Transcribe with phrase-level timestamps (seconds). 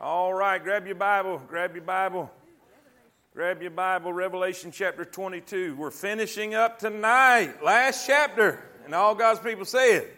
[0.00, 2.30] All right, grab your Bible, grab your Bible.
[3.34, 5.74] Grab your Bible, Revelation chapter 22.
[5.74, 10.16] We're finishing up tonight, last chapter, and all God's people say it.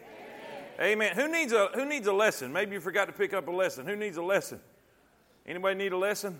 [0.79, 0.93] Amen.
[0.93, 1.17] Amen.
[1.17, 2.53] Who needs a who needs a lesson?
[2.53, 3.87] Maybe you forgot to pick up a lesson.
[3.87, 4.61] Who needs a lesson?
[5.47, 6.39] Anybody need a lesson?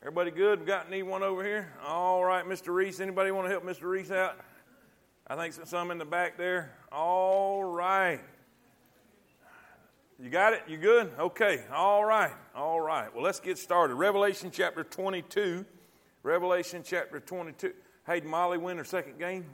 [0.00, 0.60] Everybody good?
[0.60, 1.74] We got need one over here?
[1.84, 2.72] All right, Mr.
[2.72, 2.98] Reese.
[2.98, 3.82] Anybody want to help Mr.
[3.82, 4.38] Reese out?
[5.26, 6.72] I think some in the back there.
[6.90, 8.20] All right.
[10.22, 10.62] You got it?
[10.68, 11.10] You good?
[11.18, 11.62] Okay.
[11.72, 12.32] All right.
[12.54, 13.12] All right.
[13.14, 13.94] Well, let's get started.
[13.94, 15.64] Revelation chapter 22.
[16.22, 17.72] Revelation chapter 22.
[18.06, 19.46] Hey, did Molly win her second game?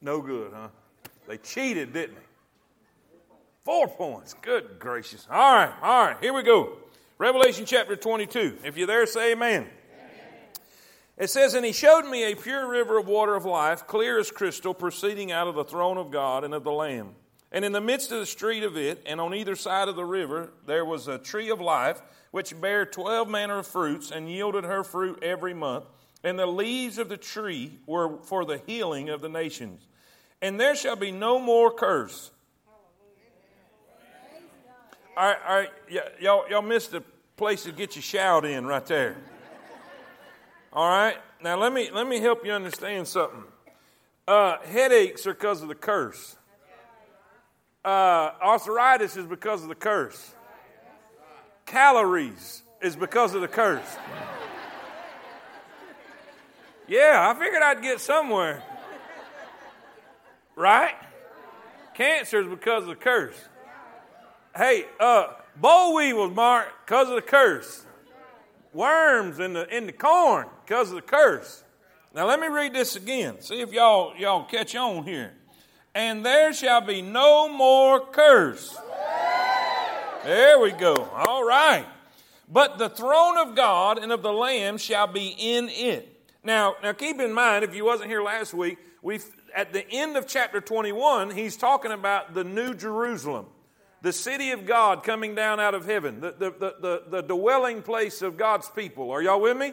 [0.00, 0.68] No good, huh?
[1.28, 2.22] They cheated, didn't they?
[3.62, 4.34] Four points.
[4.40, 5.26] Good gracious.
[5.30, 5.72] All right.
[5.82, 6.16] All right.
[6.22, 6.78] Here we go.
[7.18, 8.58] Revelation chapter 22.
[8.64, 9.62] If you're there, say amen.
[9.62, 9.70] amen.
[11.18, 14.30] It says, And he showed me a pure river of water of life, clear as
[14.30, 17.16] crystal, proceeding out of the throne of God and of the Lamb.
[17.52, 20.04] And in the midst of the street of it, and on either side of the
[20.04, 24.64] river, there was a tree of life, which bare twelve manner of fruits, and yielded
[24.64, 25.84] her fruit every month.
[26.24, 29.86] And the leaves of the tree were for the healing of the nations.
[30.42, 32.30] And there shall be no more curse.
[35.16, 35.70] All right, all right,
[36.20, 37.02] y'all, y'all missed the
[37.36, 39.16] place to get your shout in right there.
[40.72, 43.44] All right, now let me let me help you understand something.
[44.28, 46.35] Uh, headaches are because of the curse
[47.86, 50.34] uh, arthritis is because of the curse.
[51.66, 53.96] Calories is because of the curse.
[56.88, 58.62] Yeah, I figured I'd get somewhere.
[60.56, 60.94] Right?
[61.94, 63.36] Cancer is because of the curse.
[64.54, 67.84] Hey, uh, boll weevils, Mark, because of the curse.
[68.72, 71.62] Worms in the in the corn because of the curse.
[72.14, 73.40] Now let me read this again.
[73.40, 75.32] See if y'all y'all catch on here
[75.96, 78.76] and there shall be no more curse.
[80.24, 80.94] There we go.
[80.94, 81.86] All right.
[82.52, 86.22] But the throne of God and of the Lamb shall be in it.
[86.44, 89.20] Now, now keep in mind, if you wasn't here last week, we
[89.54, 93.46] at the end of chapter 21, he's talking about the new Jerusalem,
[94.02, 97.80] the city of God coming down out of heaven, the, the, the, the, the dwelling
[97.80, 99.10] place of God's people.
[99.10, 99.72] Are y'all with me?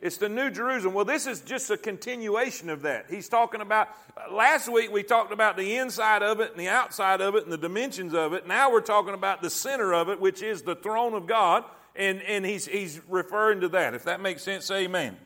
[0.00, 0.92] It's the New Jerusalem.
[0.94, 3.06] Well, this is just a continuation of that.
[3.08, 3.88] He's talking about,
[4.30, 7.52] last week we talked about the inside of it and the outside of it and
[7.52, 8.46] the dimensions of it.
[8.46, 11.64] Now we're talking about the center of it, which is the throne of God.
[11.94, 13.94] And, and he's, he's referring to that.
[13.94, 15.16] If that makes sense, say amen.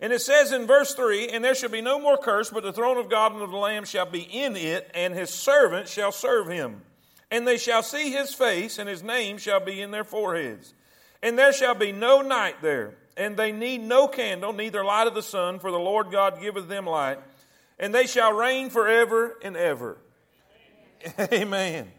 [0.00, 2.72] And it says in verse 3 And there shall be no more curse, but the
[2.72, 6.12] throne of God and of the Lamb shall be in it, and his servants shall
[6.12, 6.82] serve him.
[7.28, 10.74] And they shall see his face, and his name shall be in their foreheads.
[11.24, 15.14] And there shall be no night there and they need no candle, neither light of
[15.14, 17.18] the sun, for the Lord God giveth them light,
[17.78, 19.98] and they shall reign forever and ever.
[21.20, 21.28] Amen.
[21.32, 21.92] Amen.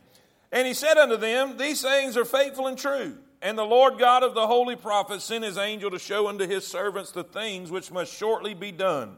[0.52, 3.18] And he said unto them, These things are faithful and true.
[3.42, 6.66] And the Lord God of the holy prophets sent his angel to show unto his
[6.66, 9.18] servants the things which must shortly be done.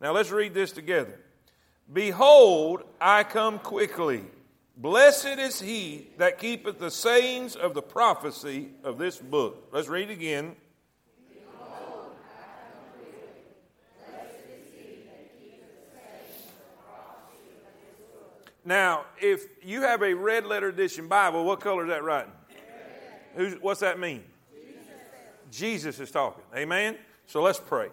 [0.00, 1.20] Now let's read this together.
[1.92, 4.24] Behold, I come quickly.
[4.76, 9.68] Blessed is he that keepeth the sayings of the prophecy of this book.
[9.72, 10.56] Let's read again.
[18.64, 22.32] Now, if you have a red letter edition Bible, what color is that writing?
[23.34, 24.24] Who's, what's that mean?
[24.52, 24.80] Jesus.
[25.50, 26.42] Jesus is talking.
[26.54, 26.96] Amen?
[27.26, 27.88] So let's pray.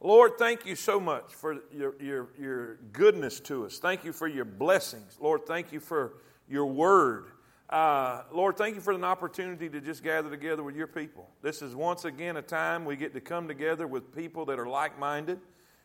[0.00, 3.78] Lord, thank you so much for your, your, your goodness to us.
[3.78, 5.16] Thank you for your blessings.
[5.18, 6.14] Lord, thank you for
[6.48, 7.28] your word.
[7.70, 11.30] Uh, Lord, thank you for an opportunity to just gather together with your people.
[11.42, 14.68] This is once again a time we get to come together with people that are
[14.68, 15.40] like minded,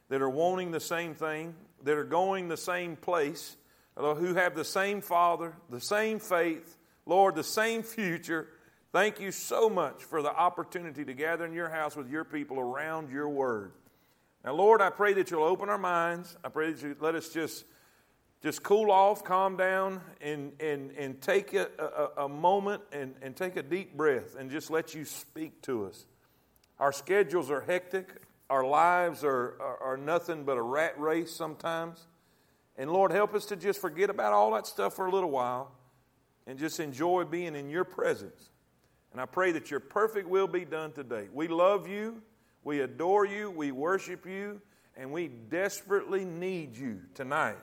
[0.09, 3.55] that are wanting the same thing, that are going the same place
[3.99, 8.47] who have the same Father, the same faith, Lord, the same future.
[8.91, 12.59] Thank you so much for the opportunity to gather in your house with your people
[12.59, 13.73] around your word.
[14.43, 16.37] Now, Lord, I pray that you'll open our minds.
[16.43, 17.65] I pray that you let us just,
[18.41, 23.35] just cool off, calm down, and, and, and take a, a, a moment and, and
[23.35, 26.05] take a deep breath and just let you speak to us.
[26.79, 28.07] Our schedules are hectic.
[28.49, 32.07] Our lives are, are, are nothing but a rat race sometimes.
[32.79, 35.69] And Lord, help us to just forget about all that stuff for a little while
[36.47, 38.51] and just enjoy being in your presence.
[39.11, 41.27] And I pray that your perfect will be done today.
[41.33, 42.21] We love you,
[42.63, 44.61] we adore you, we worship you,
[44.95, 47.57] and we desperately need you tonight.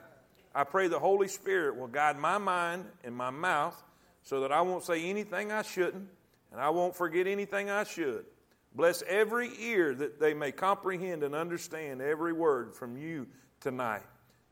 [0.53, 3.83] I pray the Holy Spirit will guide my mind and my mouth
[4.21, 6.09] so that I won't say anything I shouldn't
[6.51, 8.25] and I won't forget anything I should.
[8.75, 13.25] Bless every ear that they may comprehend and understand every word from you
[13.59, 14.03] tonight.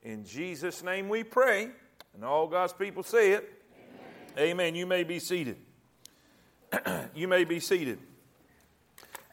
[0.05, 1.69] In Jesus' name we pray.
[2.13, 3.51] And all God's people say it.
[4.37, 4.49] Amen.
[4.51, 4.75] Amen.
[4.75, 5.57] You may be seated.
[7.15, 7.97] you may be seated.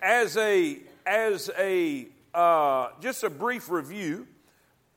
[0.01, 4.27] As a, as a, uh, just a brief review,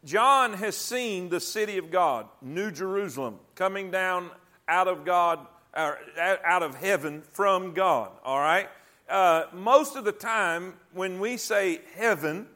[0.06, 4.30] John has seen the city of God, New Jerusalem, coming down
[4.70, 5.46] out of God,
[5.76, 8.12] out of heaven from God.
[8.24, 8.70] All right.
[9.10, 12.48] Uh, most of the time, when we say heaven,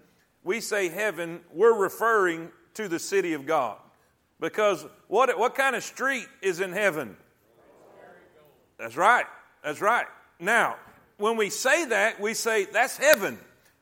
[0.41, 3.77] we say heaven, we're referring to the city of God.
[4.39, 7.17] Because what, what kind of street is in heaven?
[8.77, 9.25] That's right.
[9.63, 10.05] That's right.
[10.39, 10.77] Now,
[11.17, 13.37] when we say that, we say that's heaven.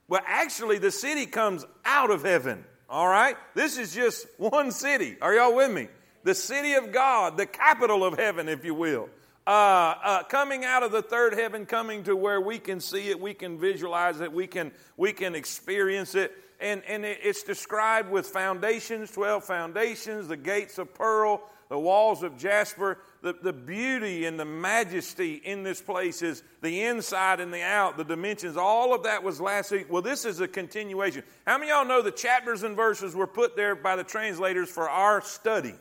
[0.08, 2.64] Well, actually, the city comes out of heaven.
[2.90, 3.36] All right?
[3.54, 5.18] This is just one city.
[5.22, 5.88] Are y'all with me?
[6.24, 9.10] The city of God, the capital of heaven, if you will.
[9.46, 13.20] Uh, uh, coming out of the third heaven, coming to where we can see it,
[13.20, 16.34] we can visualize it, we can, we can experience it.
[16.60, 22.38] And, and it's described with foundations, 12 foundations, the gates of pearl, the walls of
[22.38, 22.98] jasper.
[23.22, 27.98] The, the beauty and the majesty in this place is the inside and the out,
[27.98, 29.88] the dimensions, all of that was last week.
[29.92, 31.24] Well, this is a continuation.
[31.46, 34.70] How many of y'all know the chapters and verses were put there by the translators
[34.70, 35.74] for our study?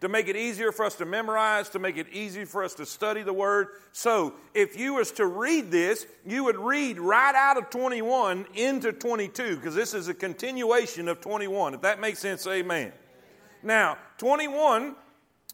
[0.00, 2.86] To make it easier for us to memorize, to make it easy for us to
[2.86, 3.68] study the Word.
[3.92, 8.92] So, if you was to read this, you would read right out of 21 into
[8.92, 11.74] 22, because this is a continuation of 21.
[11.74, 12.92] If that makes sense, amen.
[13.62, 14.96] Now, 21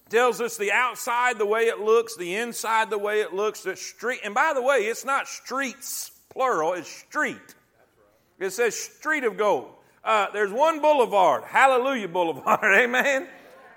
[0.08, 3.74] tells us the outside the way it looks, the inside the way it looks, the
[3.74, 4.20] street.
[4.24, 7.54] And by the way, it's not streets, plural, it's street.
[8.38, 9.70] It says street of gold.
[10.04, 13.26] Uh, there's one boulevard, Hallelujah Boulevard, amen.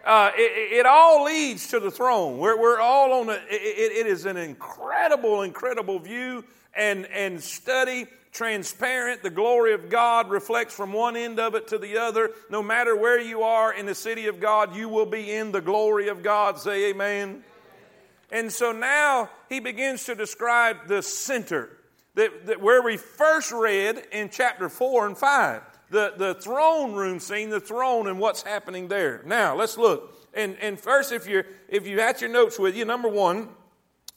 [0.05, 2.37] Uh, it, it, all leads to the throne.
[2.37, 8.07] We're, we're all on the, it, it is an incredible, incredible view and, and study,
[8.31, 9.23] transparent.
[9.23, 12.31] The glory of God reflects from one end of it to the other.
[12.49, 15.61] No matter where you are in the city of God, you will be in the
[15.61, 16.59] glory of God.
[16.59, 17.43] Say amen.
[18.31, 21.77] And so now he begins to describe the center
[22.15, 27.19] that, that where we first read in chapter 4 and 5 the, the throne room
[27.19, 29.21] scene, the throne and what's happening there.
[29.25, 30.15] Now, let's look.
[30.33, 33.49] And, and first, if, you're, if you had your notes with you, number one,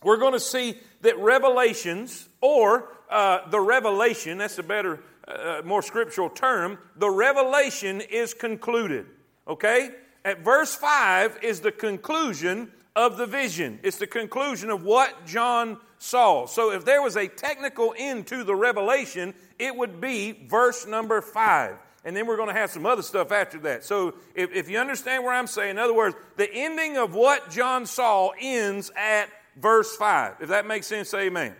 [0.02, 5.82] we're going to see that revelations, or uh, the revelation, that's a better, uh, more
[5.82, 9.06] scriptural term, the revelation is concluded.
[9.46, 9.90] Okay?
[10.24, 13.80] At verse 5 is the conclusion of the vision.
[13.82, 16.46] It's the conclusion of what John saw.
[16.46, 21.20] So if there was a technical end to the revelation, it would be verse number
[21.20, 21.76] five.
[22.04, 23.84] And then we're going to have some other stuff after that.
[23.84, 27.50] So if, if you understand where I'm saying, in other words, the ending of what
[27.50, 30.36] John saw ends at verse 5.
[30.40, 31.54] If that makes sense, amen.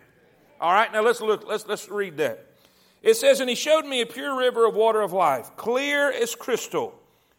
[0.59, 2.45] All right, now let's look, let's, let's read that.
[3.01, 6.35] It says, And he showed me a pure river of water of life, clear as
[6.35, 6.93] crystal,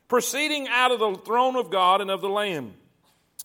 [0.08, 2.74] proceeding out of the throne of God and of the Lamb.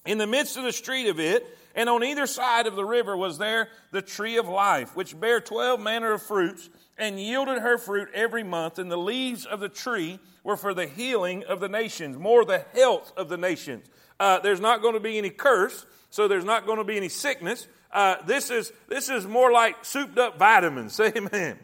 [0.09, 1.45] In the midst of the street of it,
[1.75, 5.39] and on either side of the river was there the tree of life, which bare
[5.39, 6.67] twelve manner of fruits,
[6.97, 8.79] and yielded her fruit every month.
[8.79, 12.65] And the leaves of the tree were for the healing of the nations, more the
[12.73, 13.85] health of the nations.
[14.19, 17.09] Uh, there's not going to be any curse, so there's not going to be any
[17.09, 17.67] sickness.
[17.93, 20.93] Uh, this is this is more like souped up vitamins.
[20.95, 21.59] Say amen.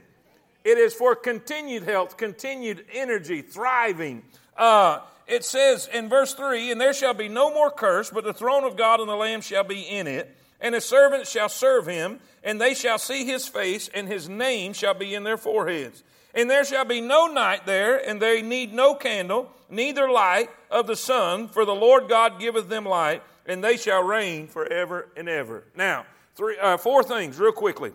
[0.64, 4.22] It is for continued health, continued energy, thriving.
[4.56, 8.34] Uh, it says in verse 3 And there shall be no more curse, but the
[8.34, 11.88] throne of God and the Lamb shall be in it, and his servants shall serve
[11.88, 16.04] him, and they shall see his face, and his name shall be in their foreheads.
[16.34, 20.86] And there shall be no night there, and they need no candle, neither light of
[20.86, 25.30] the sun, for the Lord God giveth them light, and they shall reign forever and
[25.30, 25.64] ever.
[25.76, 26.06] Now,
[26.36, 27.94] three, uh, four things, real quickly.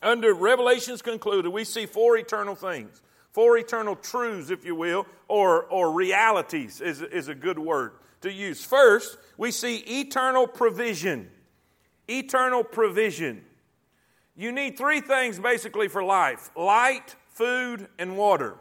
[0.00, 3.02] Under Revelations concluded, we see four eternal things
[3.38, 8.32] four eternal truths, if you will, or, or realities is, is a good word to
[8.32, 8.64] use.
[8.64, 11.30] First, we see eternal provision.
[12.08, 13.44] Eternal provision.
[14.34, 18.56] You need three things basically for life light, food, and water.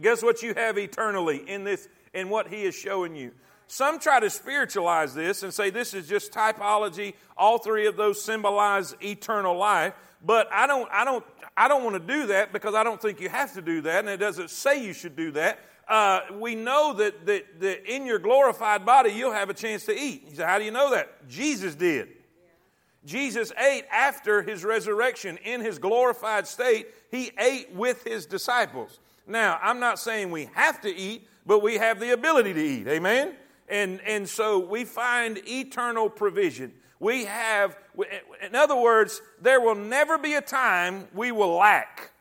[0.00, 3.32] guess what you have eternally in this in what he is showing you.
[3.66, 7.14] Some try to spiritualize this and say this is just typology.
[7.36, 9.94] All three of those symbolize eternal life.
[10.24, 11.24] But I don't, I don't
[11.60, 13.98] I don't want to do that because I don't think you have to do that,
[13.98, 15.58] and it doesn't say you should do that.
[15.86, 19.92] Uh, we know that, that, that in your glorified body you'll have a chance to
[19.92, 20.24] eat.
[20.26, 21.28] He said, How do you know that?
[21.28, 22.08] Jesus did.
[23.04, 26.86] Jesus ate after his resurrection in his glorified state.
[27.10, 28.98] He ate with his disciples.
[29.26, 32.88] Now, I'm not saying we have to eat, but we have the ability to eat.
[32.88, 33.34] Amen?
[33.68, 36.72] And, and so we find eternal provision.
[37.00, 37.76] We have,
[38.46, 42.12] in other words, there will never be a time we will lack.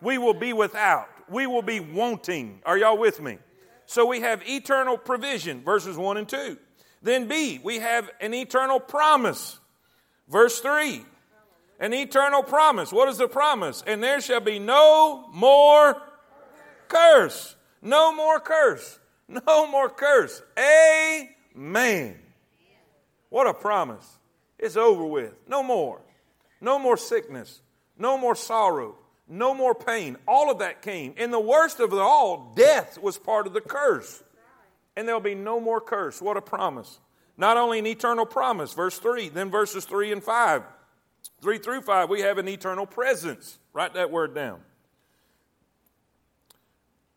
[0.00, 1.08] We will be without.
[1.28, 2.60] We will be wanting.
[2.64, 3.38] Are y'all with me?
[3.86, 6.56] So we have eternal provision, verses 1 and 2.
[7.02, 9.58] Then B, we have an eternal promise.
[10.28, 11.04] Verse 3
[11.82, 12.92] an eternal promise.
[12.92, 13.82] What is the promise?
[13.84, 16.00] And there shall be no more
[16.88, 17.56] curse.
[17.82, 19.00] No more curse.
[19.28, 20.42] No more curse.
[20.56, 22.21] Amen.
[23.32, 24.06] What a promise.
[24.58, 25.32] It's over with.
[25.48, 26.02] No more.
[26.60, 27.62] No more sickness.
[27.98, 28.94] No more sorrow.
[29.26, 30.18] No more pain.
[30.28, 31.14] All of that came.
[31.16, 34.22] And the worst of it all, death was part of the curse.
[34.98, 36.20] And there'll be no more curse.
[36.20, 37.00] What a promise.
[37.38, 40.62] Not only an eternal promise, verse 3, then verses 3 and 5.
[41.40, 43.58] 3 through 5, we have an eternal presence.
[43.72, 44.60] Write that word down.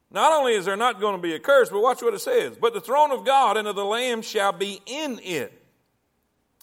[0.10, 2.55] Not only is there not going to be a curse, but watch what it says.
[2.55, 5.62] But the throne of God and of the Lamb shall be in it,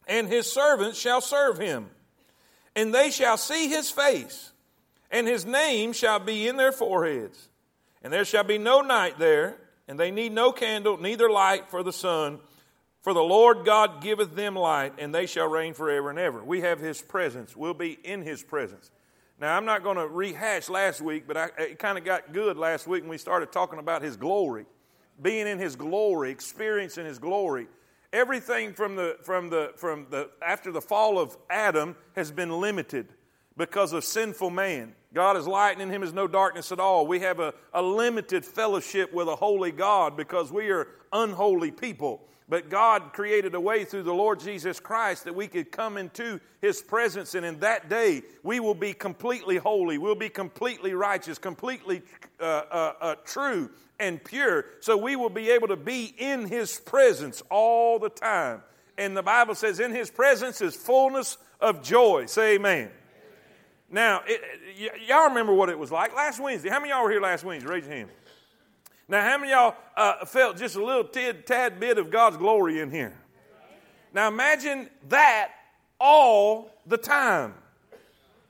[0.06, 1.90] and his servants shall serve him.
[2.74, 4.52] And they shall see his face,
[5.10, 7.48] and his name shall be in their foreheads.
[8.02, 11.82] And there shall be no night there, and they need no candle, neither light for
[11.82, 12.40] the sun.
[13.02, 16.42] For the Lord God giveth them light, and they shall reign forever and ever.
[16.42, 17.56] We have his presence.
[17.56, 18.90] We'll be in his presence.
[19.42, 22.56] Now, I'm not going to rehash last week, but I, it kind of got good
[22.56, 24.66] last week when we started talking about His glory,
[25.20, 27.66] being in His glory, experiencing His glory.
[28.12, 33.08] Everything from the, from the, from the, after the fall of Adam has been limited
[33.56, 34.94] because of sinful man.
[35.14, 37.06] God is light, and in Him is no darkness at all.
[37.06, 42.22] We have a, a limited fellowship with a holy God because we are unholy people.
[42.52, 46.38] But God created a way through the Lord Jesus Christ that we could come into
[46.60, 49.96] His presence, and in that day we will be completely holy.
[49.96, 52.02] We'll be completely righteous, completely
[52.38, 54.66] uh, uh, uh, true and pure.
[54.80, 58.62] So we will be able to be in His presence all the time.
[58.98, 62.26] And the Bible says, in His presence is fullness of joy.
[62.26, 62.90] Say amen.
[63.90, 64.42] Now, it,
[64.78, 66.68] y- y'all remember what it was like last Wednesday?
[66.68, 67.70] How many y'all were here last Wednesday?
[67.70, 68.10] Raise your hand.
[69.08, 72.80] Now, how many y'all uh, felt just a little tad, tad bit of God's glory
[72.80, 73.18] in here?
[74.14, 75.52] Now, imagine that
[75.98, 77.54] all the time,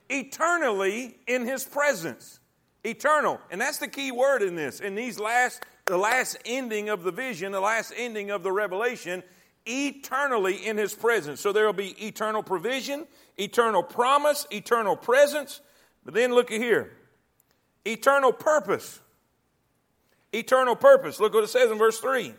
[0.09, 2.39] eternally in His presence.
[2.85, 3.41] Eternal.
[3.51, 4.81] And that's the key word in this.
[4.81, 9.23] In these last, the last ending of the vision, the last ending of the revelation,
[9.67, 11.41] eternally in His presence.
[11.41, 13.07] So there will be eternal provision,
[13.39, 15.61] eternal promise, eternal presence.
[16.05, 16.93] But then look at here
[17.85, 19.01] eternal purpose
[20.33, 21.21] eternal purpose.
[21.21, 22.35] Look what it says in verse 3.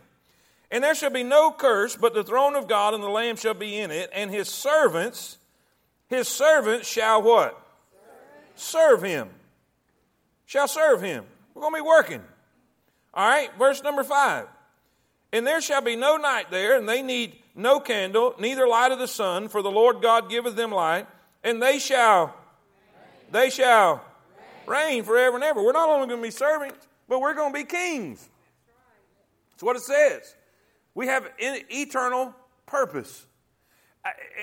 [0.71, 3.53] And there shall be no curse, but the throne of God and the Lamb shall
[3.53, 5.37] be in it, and his servants,
[6.07, 7.59] his servants shall what?
[8.55, 9.29] Serve him.
[10.45, 11.25] Shall serve him.
[11.53, 12.21] We're going to be working.
[13.13, 14.47] All right, verse number 5.
[15.31, 18.99] And there shall be no night there, and they need no candle, neither light of
[18.99, 21.07] the sun, for the Lord God giveth them light,
[21.43, 22.35] and they shall,
[23.31, 24.03] they shall
[24.65, 25.61] reign forever and ever.
[25.61, 28.27] We're not only going to be servants, but we're going to be kings.
[29.51, 30.35] That's what it says.
[30.95, 32.33] We have an eternal
[32.65, 33.27] purpose.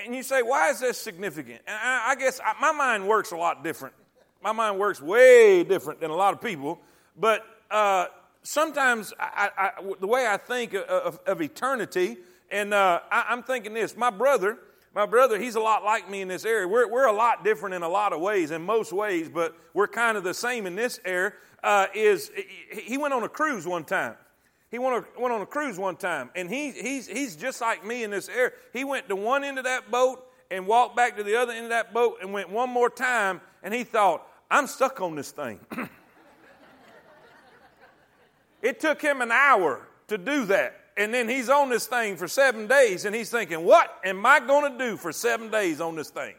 [0.05, 1.59] And you say, why is this significant?
[1.67, 3.93] And I guess my mind works a lot different.
[4.41, 6.79] My mind works way different than a lot of people.
[7.17, 8.05] But uh,
[8.41, 13.73] sometimes I, I, the way I think of, of, eternity, and uh, I, am thinking
[13.73, 14.57] this my brother,
[14.93, 16.67] my brother, he's a lot like me in this area.
[16.67, 19.87] We're, we're a lot different in a lot of ways, in most ways, but we're
[19.87, 21.33] kind of the same in this area
[21.63, 22.31] uh, is
[22.71, 24.15] he went on a cruise one time.
[24.69, 28.03] He went, went on a cruise one time, and he, he's, he's just like me
[28.03, 28.51] in this area.
[28.71, 31.65] He went to one end of that boat and walked back to the other end
[31.65, 35.31] of that boat and went one more time, and he thought, I'm stuck on this
[35.31, 35.59] thing.
[38.61, 40.80] it took him an hour to do that.
[40.97, 44.39] And then he's on this thing for seven days, and he's thinking, What am I
[44.39, 46.35] going to do for seven days on this thing?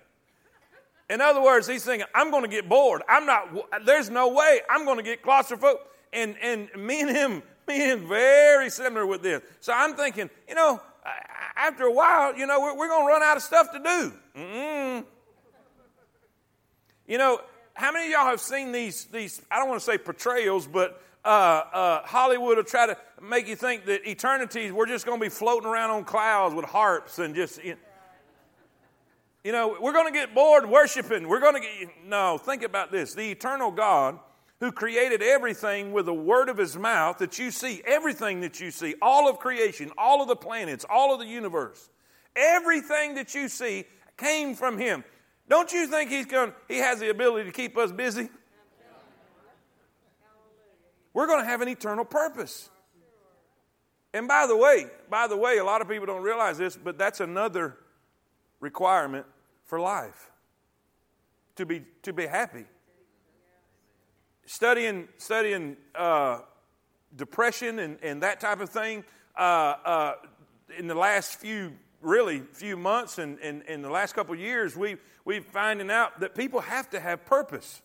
[1.11, 3.03] In other words, he's thinking, I'm going to get bored.
[3.09, 5.77] I'm not, there's no way I'm going to get claustrophobic.
[6.13, 9.43] And, and me and him, me and him, very similar with this.
[9.61, 10.81] So I'm thinking, you know,
[11.57, 14.13] after a while, you know, we're, we're going to run out of stuff to do.
[14.37, 15.05] Mm-mm.
[17.07, 17.41] You know,
[17.75, 21.03] how many of y'all have seen these, these I don't want to say portrayals, but
[21.25, 25.25] uh, uh, Hollywood will try to make you think that eternity, we're just going to
[25.25, 27.79] be floating around on clouds with harps and just, you know,
[29.45, 31.27] you know, we're going to get bored worshiping.
[31.27, 31.89] We're going to get.
[32.07, 33.15] No, think about this.
[33.15, 34.19] The eternal God
[34.61, 38.71] who created everything with the word of his mouth that you see, everything that you
[38.71, 41.91] see, all of creation, all of the planets, all of the universe,
[42.37, 43.85] everything that you see
[44.17, 45.03] came from him.
[45.49, 48.29] Don't you think he's going he has the ability to keep us busy?
[51.15, 52.71] We're going to have an eternal purpose.
[54.15, 56.99] And by the way, by the way, a lot of people don't realize this, but
[56.99, 57.79] that's another
[58.61, 59.27] requirement
[59.65, 60.31] for life
[61.57, 62.65] to be, to be happy.
[64.45, 66.41] Studying, studying uh,
[67.17, 69.05] depression and, and that type of thing
[69.37, 69.41] uh,
[69.85, 70.15] uh,
[70.79, 74.97] in the last few really few months and in the last couple of years, we,
[75.25, 77.81] we're finding out that people have to have purpose.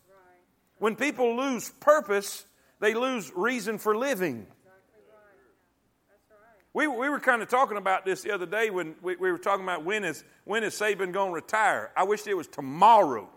[0.80, 2.46] When people lose purpose,
[2.80, 4.48] they lose reason for living.
[6.74, 9.40] We, we were kind of talking about this the other day when we, we were
[9.40, 11.92] talking about when is, when is Saban going to retire.
[11.96, 13.28] I wish it was tomorrow.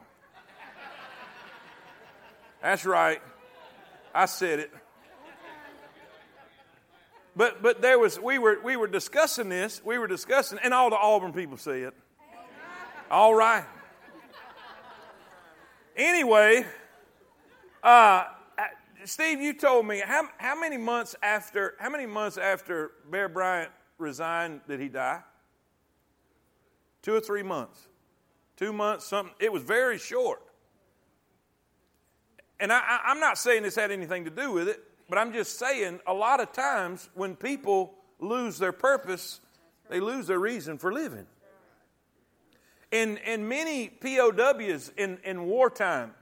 [2.60, 3.22] That's right.
[4.14, 4.70] I said it.
[7.36, 9.80] But but there was we were we were discussing this.
[9.84, 11.94] We were discussing, and all the Auburn people say it.
[13.10, 13.64] All right.
[15.96, 16.66] Anyway,
[17.82, 18.24] uh,
[19.04, 23.70] Steve, you told me how how many months after how many months after Bear Bryant
[23.98, 25.20] resigned did he die?
[27.02, 27.88] Two or three months.
[28.56, 29.34] Two months, something.
[29.40, 30.42] It was very short.
[32.58, 34.84] And I, I'm not saying this had anything to do with it.
[35.10, 39.40] But I'm just saying, a lot of times when people lose their purpose,
[39.88, 41.26] they lose their reason for living.
[42.92, 46.14] And, and many POWs in, in wartime,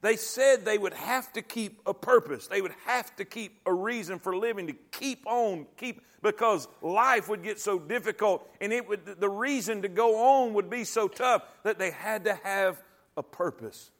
[0.00, 2.46] they said they would have to keep a purpose.
[2.46, 7.28] They would have to keep a reason for living, to keep on, keep, because life
[7.28, 11.08] would get so difficult and it would, the reason to go on would be so
[11.08, 12.82] tough that they had to have
[13.16, 13.90] a purpose.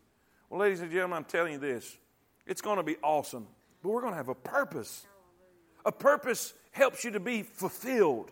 [0.50, 1.97] Well, ladies and gentlemen, I'm telling you this
[2.47, 3.47] it's going to be awesome
[3.83, 5.07] but we're going to have a purpose.
[5.85, 8.31] A purpose helps you to be fulfilled.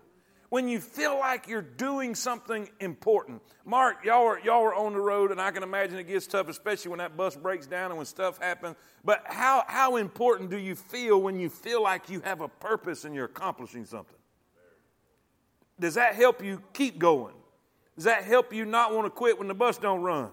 [0.57, 3.43] When you feel like you're doing something important.
[3.67, 6.49] Mark, y'all are, y'all are on the road, and I can imagine it gets tough,
[6.49, 8.75] especially when that bus breaks down and when stuff happens.
[9.05, 13.05] But how, how important do you feel when you feel like you have a purpose
[13.05, 14.17] and you're accomplishing something?
[15.79, 17.35] Does that help you keep going?
[17.95, 20.31] Does that help you not want to quit when the bus don't run?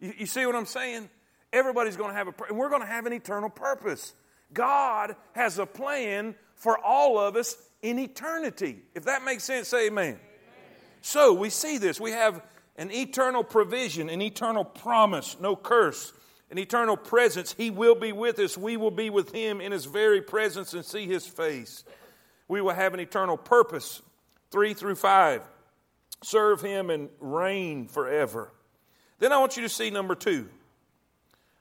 [0.00, 1.08] You, you see what I'm saying?
[1.50, 4.12] Everybody's going to have a, and we're going to have an eternal purpose.
[4.52, 8.80] God has a plan for all of us in eternity.
[8.94, 10.04] If that makes sense, say amen.
[10.08, 10.20] amen.
[11.00, 12.00] So we see this.
[12.00, 12.42] We have
[12.76, 16.12] an eternal provision, an eternal promise, no curse,
[16.50, 17.52] an eternal presence.
[17.52, 18.56] He will be with us.
[18.56, 21.84] We will be with Him in His very presence and see His face.
[22.48, 24.02] We will have an eternal purpose.
[24.50, 25.42] Three through five.
[26.22, 28.52] Serve Him and reign forever.
[29.18, 30.48] Then I want you to see number two.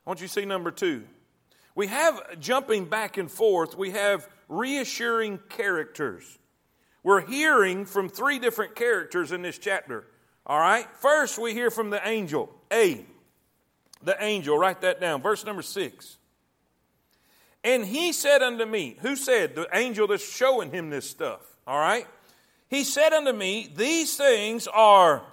[0.05, 1.03] I want you to see number two.
[1.75, 6.37] We have jumping back and forth, we have reassuring characters.
[7.03, 10.05] We're hearing from three different characters in this chapter.
[10.45, 10.85] All right?
[10.99, 12.53] First, we hear from the angel.
[12.73, 13.05] A.
[14.03, 14.57] The angel.
[14.57, 15.21] Write that down.
[15.21, 16.17] Verse number six.
[17.63, 19.55] And he said unto me, Who said?
[19.55, 21.41] The angel that's showing him this stuff.
[21.65, 22.07] All right?
[22.69, 25.23] He said unto me, These things are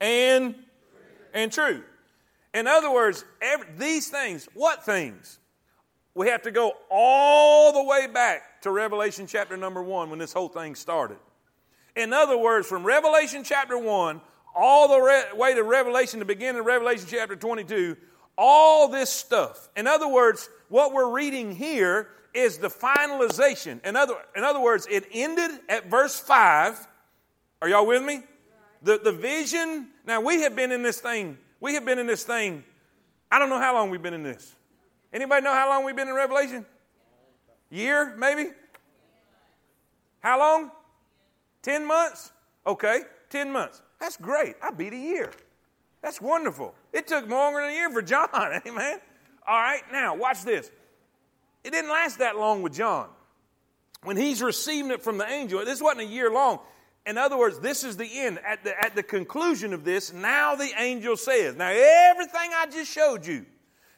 [0.00, 0.54] and
[1.32, 1.82] and true.
[2.52, 5.38] In other words, every, these things, what things?
[6.14, 10.32] We have to go all the way back to Revelation chapter number one when this
[10.32, 11.18] whole thing started.
[11.96, 14.20] In other words, from Revelation chapter 1
[14.54, 17.96] all the re- way to Revelation, the beginning of Revelation chapter 22,
[18.36, 19.68] all this stuff.
[19.76, 23.84] In other words, what we're reading here is the finalization.
[23.84, 26.86] In other, in other words, it ended at verse 5.
[27.60, 28.22] Are y'all with me?
[28.82, 29.88] The, the vision.
[30.06, 32.64] Now, we have been in this thing we have been in this thing,
[33.30, 34.56] I don't know how long we've been in this.
[35.12, 36.64] Anybody know how long we've been in Revelation?
[37.70, 38.50] Year, maybe?
[40.20, 40.70] How long?
[41.62, 42.32] 10 months?
[42.66, 43.82] Okay, 10 months.
[44.00, 44.56] That's great.
[44.62, 45.32] I beat a year.
[46.02, 46.74] That's wonderful.
[46.92, 48.28] It took longer than a year for John,
[48.66, 49.00] amen?
[49.46, 50.70] All right, now watch this.
[51.64, 53.08] It didn't last that long with John.
[54.04, 56.58] When he's receiving it from the angel, this wasn't a year long.
[57.06, 58.40] In other words, this is the end.
[58.44, 62.92] At the, at the conclusion of this, now the angel says, Now, everything I just
[62.92, 63.46] showed you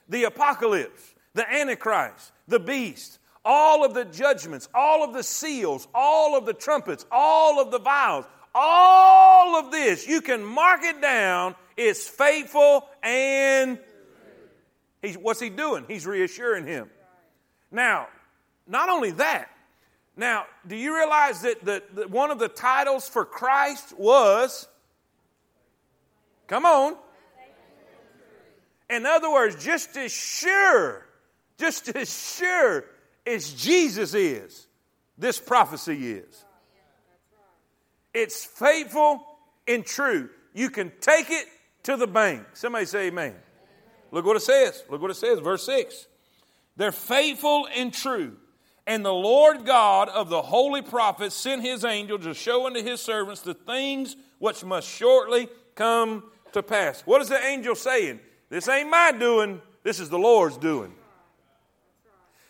[0.09, 6.37] the apocalypse, the antichrist, the beast, all of the judgments, all of the seals, all
[6.37, 11.55] of the trumpets, all of the vials, all of this, you can mark it down,
[11.75, 13.77] It's faithful and
[15.01, 15.85] he's, what's he doing?
[15.87, 16.89] He's reassuring him.
[17.71, 18.07] Now,
[18.65, 19.49] not only that,
[20.17, 24.67] now, do you realize that, that one of the titles for Christ was,
[26.47, 26.95] come on.
[28.95, 31.05] In other words, just as sure,
[31.57, 32.85] just as sure
[33.25, 34.67] as Jesus is,
[35.17, 36.45] this prophecy is.
[38.13, 39.25] It's faithful
[39.67, 40.29] and true.
[40.53, 41.45] You can take it
[41.83, 42.43] to the bank.
[42.53, 43.35] Somebody say amen.
[44.11, 44.83] Look what it says.
[44.89, 46.07] Look what it says, verse 6.
[46.77, 48.37] They're faithful and true.
[48.87, 53.01] And the Lord God of the holy prophets sent his angel to show unto his
[53.01, 57.01] servants the things which must shortly come to pass.
[57.01, 58.19] What is the angel saying?
[58.49, 60.93] This ain't my doing, this is the Lord's doing.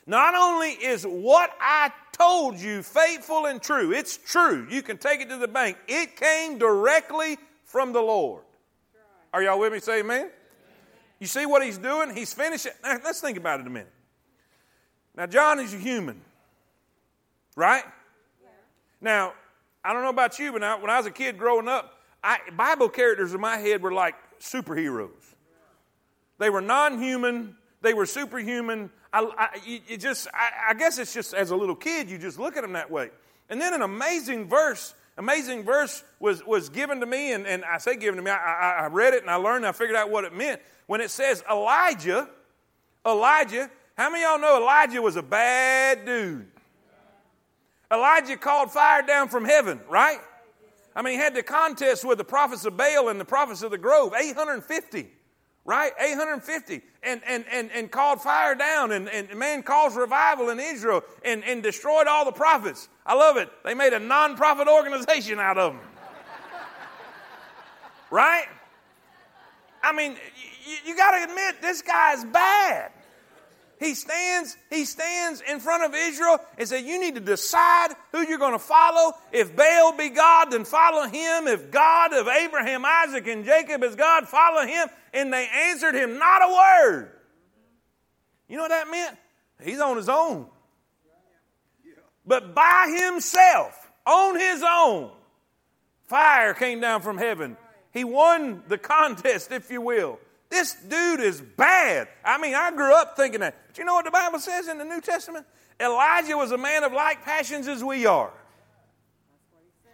[0.08, 3.92] Not only is what I told you faithful and true.
[3.92, 4.68] It's true.
[4.70, 5.78] You can take it to the bank.
[5.88, 8.44] It came directly from the Lord.
[9.34, 9.80] Are y'all with me?
[9.80, 10.30] Say amen.
[11.20, 12.16] You see what he's doing?
[12.16, 12.74] He's finishing.
[12.84, 13.92] Now, let's think about it a minute.
[15.16, 16.22] Now, John is a human,
[17.56, 17.84] right?
[19.02, 19.34] Now,
[19.84, 22.90] I don't know about you, but when I was a kid growing up, I, Bible
[22.90, 25.35] characters in my head were like superheroes.
[26.38, 28.90] They were non human, they were superhuman.
[29.14, 32.58] I, I, just, I, I guess it's just as a little kid, you just look
[32.58, 33.12] at them that way.
[33.50, 37.78] And then an amazing verse, amazing verse was, was given to me, and, and I
[37.78, 39.96] say given to me, I, I, I read it and I learned, and I figured
[39.96, 40.62] out what it meant.
[40.88, 42.28] When it says Elijah,
[43.06, 46.48] Elijah, how many y'all know Elijah was a bad dude?
[47.92, 50.20] Elijah called fire down from heaven, right?
[50.96, 53.72] I mean, he had the contest with the prophets of Baal and the prophets of
[53.72, 55.08] the Grove, 850
[55.66, 55.92] right?
[56.00, 56.82] 850.
[57.04, 61.44] And, and, and, and called fire down, and, and man caused revival in Israel and,
[61.44, 62.88] and destroyed all the prophets.
[63.06, 63.50] I love it.
[63.64, 65.82] They made a non profit organization out of them.
[68.10, 68.46] right?
[69.84, 70.16] I mean,
[70.66, 72.92] you, you got to admit, this guy's bad.
[73.80, 78.22] He stands, he stands in front of Israel and said, You need to decide who
[78.22, 79.14] you're going to follow.
[79.34, 81.48] If Baal be God, then follow him.
[81.48, 84.88] If God of Abraham, Isaac, and Jacob is God, follow him.
[85.14, 87.12] And they answered him not a word.
[88.48, 89.18] You know what that meant?
[89.62, 90.48] He's on his own.
[92.26, 95.12] But by himself, on his own,
[96.08, 97.58] fire came down from heaven.
[97.92, 100.20] He won the contest, if you will.
[100.50, 102.08] This dude is bad.
[102.24, 103.56] I mean, I grew up thinking that.
[103.68, 105.46] But you know what the Bible says in the New Testament?
[105.80, 108.32] Elijah was a man of like passions as we are.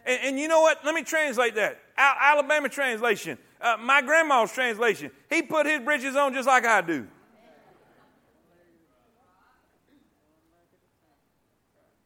[0.06, 0.84] And, and you know what?
[0.84, 1.80] Let me translate that.
[1.98, 3.38] Al- Alabama translation.
[3.60, 5.12] Uh, my grandma's translation.
[5.30, 7.08] He put his britches on just like I do.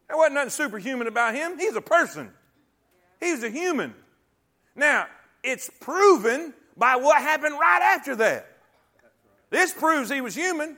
[0.07, 1.57] There wasn't nothing superhuman about him.
[1.57, 2.31] He's a person.
[3.19, 3.95] He's a human.
[4.75, 5.07] Now,
[5.43, 8.47] it's proven by what happened right after that.
[9.49, 10.77] This proves he was human.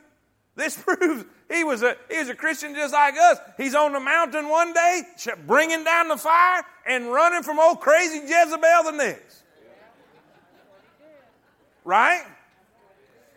[0.56, 3.38] This proves he was a he was a Christian just like us.
[3.58, 5.02] He's on the mountain one day,
[5.46, 9.44] bringing down the fire, and running from old crazy Jezebel the next.
[11.86, 12.24] Right?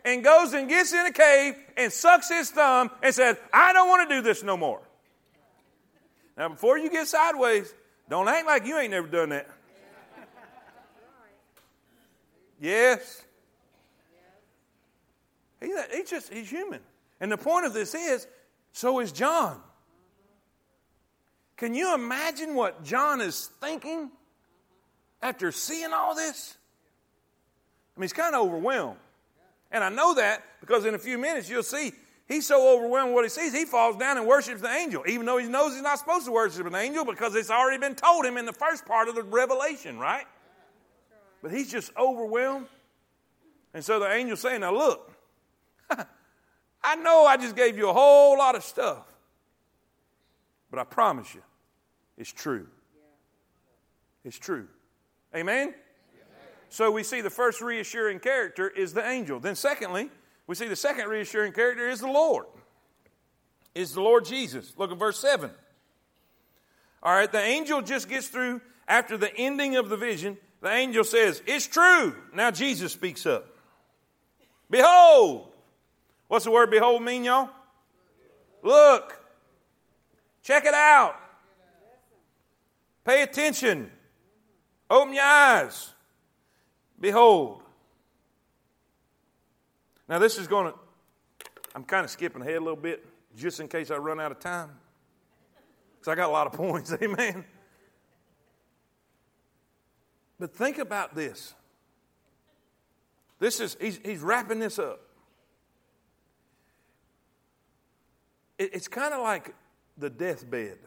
[0.05, 3.89] And goes and gets in a cave and sucks his thumb and says, "I don't
[3.89, 4.81] want to do this no more."
[6.37, 7.73] Now, before you get sideways,
[8.09, 9.49] don't act like you ain't never done that.
[12.61, 13.23] Yes.
[15.61, 16.81] He, he just, he's human.
[17.21, 18.27] And the point of this is,
[18.73, 19.61] so is John.
[21.57, 24.11] Can you imagine what John is thinking
[25.21, 26.57] after seeing all this?
[27.97, 28.99] I mean, he's kind of overwhelmed.
[29.71, 31.93] And I know that because in a few minutes you'll see
[32.27, 35.27] he's so overwhelmed with what he sees, he falls down and worships the angel, even
[35.27, 38.25] though he knows he's not supposed to worship an angel because it's already been told
[38.25, 40.25] him in the first part of the revelation, right?
[41.43, 42.67] But he's just overwhelmed.
[43.73, 45.13] And so the angel's saying, Now look,
[46.83, 49.07] I know I just gave you a whole lot of stuff,
[50.71, 51.43] but I promise you,
[52.19, 52.67] it's true.
[54.25, 54.69] It's true.
[55.35, 55.75] Amen?
[56.69, 59.41] So we see the first reassuring character is the angel.
[59.41, 60.09] Then, secondly,
[60.47, 62.47] we see the second reassuring character is the Lord.
[63.75, 64.75] Is the Lord Jesus.
[64.77, 65.51] Look at verse 7.
[67.03, 71.05] All right, the angel just gets through after the ending of the vision the angel
[71.05, 72.15] says, It's true.
[72.35, 73.47] Now Jesus speaks up.
[74.69, 75.49] Behold.
[76.29, 77.51] What's the word behold mean, y'all?
[78.63, 79.17] Look.
[80.43, 81.17] Check it out.
[83.05, 83.91] Pay attention.
[84.89, 85.93] Open your eyes.
[87.01, 87.63] Behold.
[90.09, 90.79] Now, this is going to,
[91.75, 94.41] I'm kind of skipping ahead a little bit just in case I run out of
[94.41, 94.71] time.
[95.99, 96.93] Because I got a lot of points.
[97.01, 97.45] Amen.
[100.41, 101.55] But think about this.
[103.39, 105.01] This is, he's, he's wrapping this up.
[108.59, 109.55] It, it's kind of like
[109.99, 110.79] the deathbed.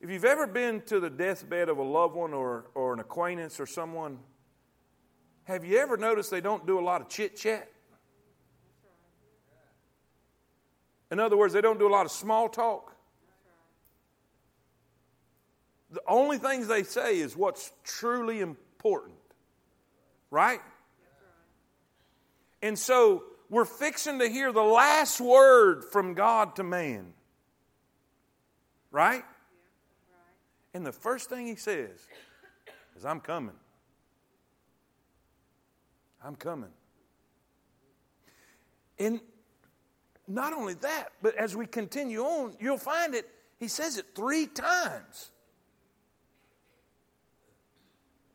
[0.00, 3.58] If you've ever been to the deathbed of a loved one or, or an acquaintance
[3.58, 4.20] or someone,
[5.44, 7.68] have you ever noticed they don't do a lot of chit chat?
[11.10, 12.95] In other words, they don't do a lot of small talk.
[15.90, 19.14] The only things they say is what's truly important.
[20.30, 20.60] Right?
[22.62, 27.12] And so we're fixing to hear the last word from God to man.
[28.90, 29.24] Right?
[30.74, 32.06] And the first thing he says
[32.96, 33.54] is, I'm coming.
[36.22, 36.70] I'm coming.
[38.98, 39.20] And
[40.26, 44.46] not only that, but as we continue on, you'll find it, he says it three
[44.46, 45.30] times.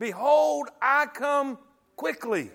[0.02, 1.56] Behold, I come
[1.94, 2.50] quickly.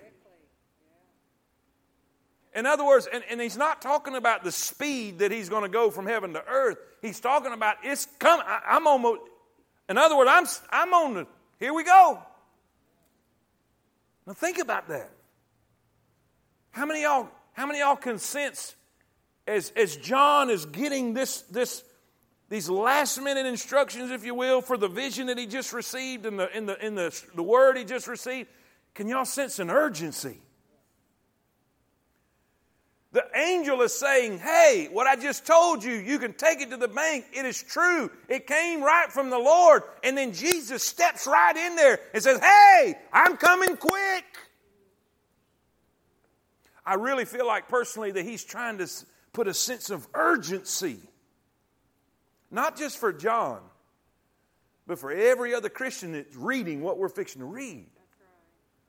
[2.54, 5.70] In other words, and, and, he's not talking about the speed that he's going to
[5.70, 6.76] go from heaven to earth.
[7.00, 8.44] He's talking about it's coming.
[8.46, 9.22] I'm almost,
[9.88, 11.26] in other words, I'm, I'm on the,
[11.58, 12.18] here we go.
[14.26, 15.08] Now think about that.
[16.72, 18.76] How many y'all, how many y'all can sense
[19.46, 21.82] as, as John is getting this, this,
[22.50, 26.38] these last minute instructions, if you will, for the vision that he just received and
[26.38, 28.48] the, in the, in the, the word he just received,
[28.94, 30.40] can y'all sense an urgency?
[33.12, 36.76] The angel is saying, Hey, what I just told you, you can take it to
[36.76, 37.24] the bank.
[37.32, 38.10] It is true.
[38.28, 39.82] It came right from the Lord.
[40.04, 44.24] And then Jesus steps right in there and says, Hey, I'm coming quick.
[46.84, 48.88] I really feel like personally that he's trying to
[49.32, 50.98] put a sense of urgency,
[52.50, 53.60] not just for John,
[54.86, 57.86] but for every other Christian that's reading what we're fixing to read.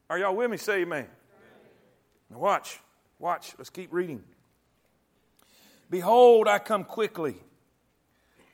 [0.10, 0.58] Are y'all with me?
[0.58, 1.08] Say amen.
[2.30, 2.80] Now watch,
[3.20, 3.54] watch.
[3.58, 4.24] Let's keep reading.
[5.90, 7.36] Behold, I come quickly.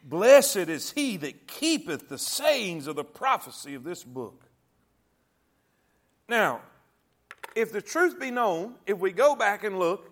[0.03, 4.43] Blessed is he that keepeth the sayings of the prophecy of this book.
[6.27, 6.61] Now,
[7.55, 10.11] if the truth be known, if we go back and look,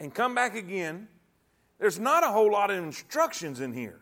[0.00, 1.08] and come back again,
[1.78, 4.00] there's not a whole lot of instructions in here.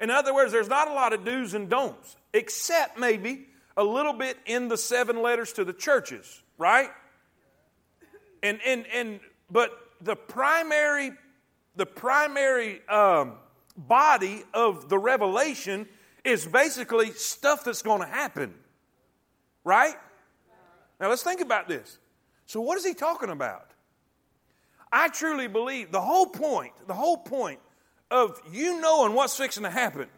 [0.00, 4.12] In other words, there's not a lot of do's and don'ts, except maybe a little
[4.12, 6.90] bit in the seven letters to the churches, right?
[8.42, 11.12] And and and but the primary
[11.76, 13.34] the primary um,
[13.76, 15.88] body of the revelation
[16.24, 18.54] is basically stuff that's going to happen,
[19.64, 19.94] right?
[20.98, 21.98] Now let's think about this.
[22.46, 23.70] So what is he talking about?
[24.96, 27.60] I truly believe the whole point, the whole point
[28.10, 30.08] of you knowing what's fixing to happen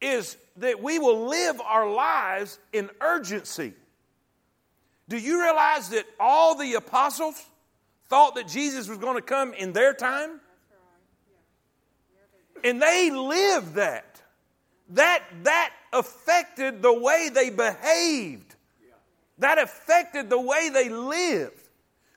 [0.00, 3.72] is that we will live our lives in urgency.
[5.08, 7.40] Do you realize that all the apostles
[8.08, 10.40] thought that Jesus was going to come in their time?
[12.64, 14.20] And they lived that.
[14.88, 18.56] That, that affected the way they behaved.
[19.38, 21.59] That affected the way they lived.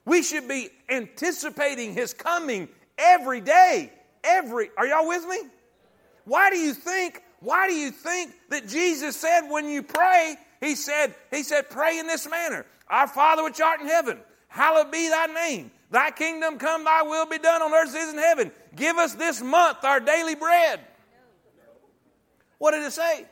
[0.04, 3.92] We should be anticipating his coming every day.
[4.22, 5.38] Every Are y'all with me?
[6.24, 10.74] Why do you think why do you think that Jesus said when you pray, he
[10.74, 12.64] said he said pray in this manner.
[12.88, 15.70] Our Father which art in heaven, hallowed be thy name.
[15.90, 18.50] Thy kingdom come, thy will be done on earth as in heaven.
[18.74, 20.80] Give us this month our daily bread.
[22.58, 23.26] What did it say?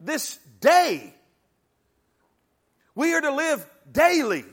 [0.00, 1.14] This day.
[2.94, 4.44] We are to live daily.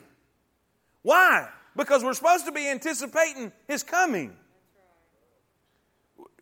[1.04, 1.50] Why?
[1.76, 4.36] Because we're supposed to be anticipating His coming.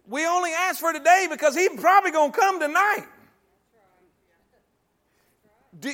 [0.08, 3.06] We only ask for today because He's probably going to come tonight.
[5.80, 5.92] Do,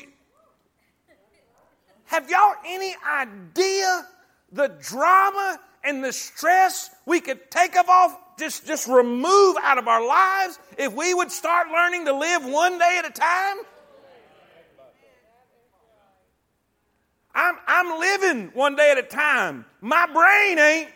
[2.05, 4.07] have y'all any idea
[4.51, 10.05] the drama and the stress we could take off, just, just remove out of our
[10.05, 13.57] lives if we would start learning to live one day at a time?
[17.37, 19.63] I'm, I'm living one day at a time.
[19.79, 20.89] My brain ain't.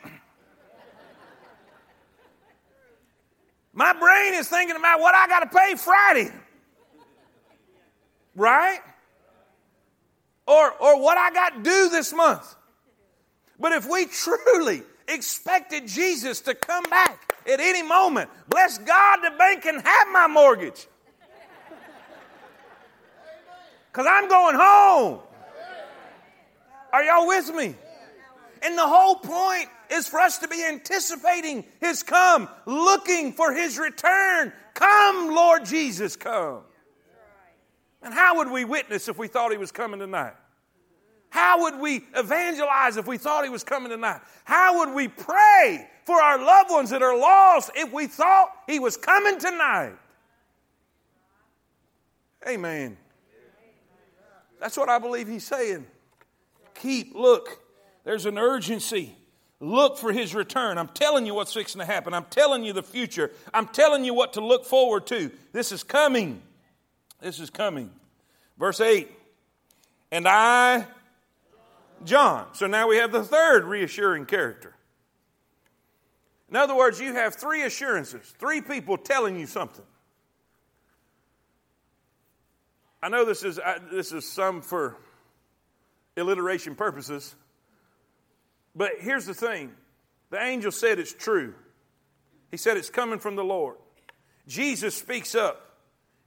[3.73, 6.31] My brain is thinking about what I got to pay Friday.
[8.35, 8.79] Right?
[10.47, 12.55] Or, or what I got do this month.
[13.59, 19.37] But if we truly expected Jesus to come back at any moment, bless God, the
[19.37, 20.87] bank can have my mortgage.
[23.91, 25.19] Because I'm going home.
[26.91, 27.75] Are y'all with me?
[28.63, 33.77] And the whole point is for us to be anticipating His come, looking for His
[33.77, 34.53] return.
[34.73, 36.61] Come, Lord Jesus, come.
[38.03, 40.33] And how would we witness if we thought He was coming tonight?
[41.29, 44.21] How would we evangelize if we thought He was coming tonight?
[44.43, 48.79] How would we pray for our loved ones that are lost if we thought He
[48.79, 49.93] was coming tonight?
[52.47, 52.97] Amen.
[54.59, 55.87] That's what I believe He's saying
[56.81, 57.59] keep, look,
[58.03, 59.15] there's an urgency.
[59.59, 60.77] Look for his return.
[60.77, 62.13] I'm telling you what's fixing to happen.
[62.13, 63.31] I'm telling you the future.
[63.53, 65.31] I'm telling you what to look forward to.
[65.53, 66.41] This is coming.
[67.21, 67.91] This is coming.
[68.57, 69.09] Verse 8.
[70.11, 70.87] And I,
[72.05, 72.47] John.
[72.53, 74.75] So now we have the third reassuring character.
[76.49, 79.85] In other words, you have three assurances, three people telling you something.
[83.01, 83.59] I know this is,
[83.91, 84.97] this is some for
[86.17, 87.35] alliteration purposes.
[88.75, 89.71] But here's the thing
[90.29, 91.53] the angel said it's true.
[92.49, 93.77] He said it's coming from the Lord.
[94.47, 95.77] Jesus speaks up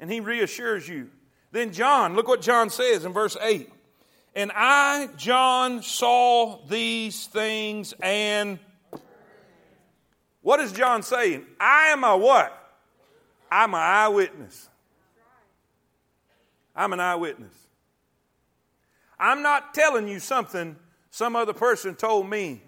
[0.00, 1.10] and he reassures you.
[1.52, 3.70] Then John, look what John says in verse 8.
[4.34, 8.58] And I, John, saw these things and
[10.42, 11.46] what is John saying?
[11.58, 12.52] I am a what?
[13.50, 14.68] I'm an eyewitness.
[16.76, 17.54] I'm an eyewitness.
[19.18, 20.76] I'm not telling you something
[21.10, 22.62] some other person told me.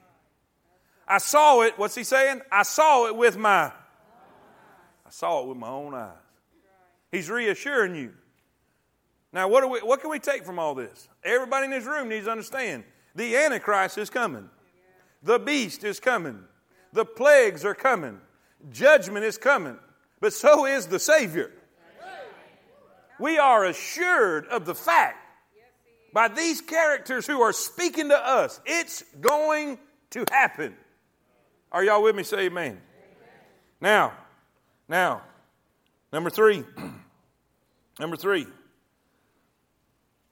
[1.08, 2.42] I saw it, what's he saying?
[2.50, 3.72] I saw it with my
[5.06, 6.12] I saw it with my own eyes.
[7.12, 8.12] He's reassuring you.
[9.32, 11.08] Now, what, we, what can we take from all this?
[11.22, 14.48] Everybody in this room needs to understand the Antichrist is coming,
[15.22, 16.44] the beast is coming,
[16.92, 18.20] the plagues are coming,
[18.70, 19.78] judgment is coming,
[20.20, 21.52] but so is the Savior.
[23.18, 25.25] We are assured of the fact
[26.16, 30.74] by these characters who are speaking to us, it's going to happen.
[31.70, 32.22] Are y'all with me?
[32.22, 32.68] Say amen.
[32.68, 32.80] amen.
[33.82, 34.14] Now,
[34.88, 35.20] now,
[36.14, 36.64] number three.
[38.00, 38.46] number three.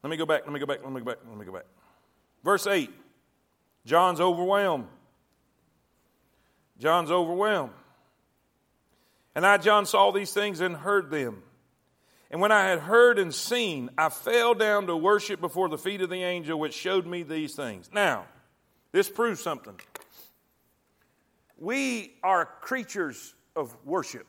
[0.02, 1.52] Let me go back, let me go back, let me go back, let me go
[1.52, 1.66] back.
[2.42, 2.90] Verse 8.
[3.84, 4.86] John's overwhelmed.
[6.78, 7.72] John's overwhelmed.
[9.34, 11.42] And I, John, saw these things and heard them.
[12.34, 16.00] And when I had heard and seen, I fell down to worship before the feet
[16.00, 17.88] of the angel which showed me these things.
[17.92, 18.24] Now,
[18.90, 19.78] this proves something.
[21.56, 24.26] We are creatures of worship.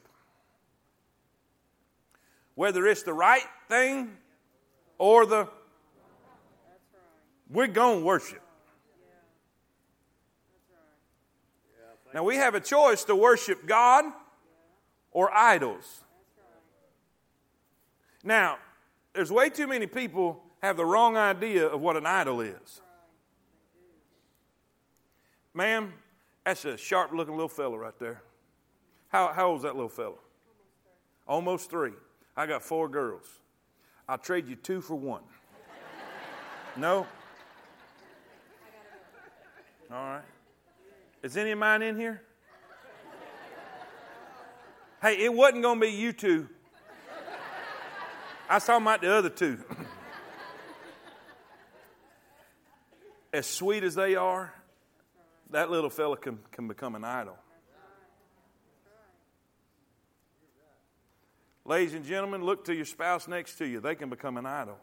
[2.54, 4.12] Whether it's the right thing
[5.00, 5.50] or the.
[7.50, 8.44] We're going to worship.
[12.14, 14.06] Now, we have a choice to worship God
[15.10, 16.05] or idols.
[18.26, 18.58] Now,
[19.14, 22.82] there's way too many people have the wrong idea of what an idol is.
[25.54, 25.94] Ma'am,
[26.44, 28.24] that's a sharp looking little fella right there.
[29.10, 30.16] How, how old's that little fella?
[31.28, 31.94] Almost three.
[32.36, 33.26] I got four girls.
[34.10, 35.22] I'll trade you two for one.
[36.76, 37.08] no?
[39.92, 40.22] All right.
[41.22, 42.22] Is any of mine in here?
[45.02, 46.50] Hey, it wasn't going to be you two.
[48.48, 49.58] I was talking about the other two.
[53.34, 54.54] as sweet as they are,
[55.50, 57.38] that little fella can, can become an idol.
[61.66, 63.80] Ladies and gentlemen, look to your spouse next to you.
[63.80, 64.78] They can become an idol.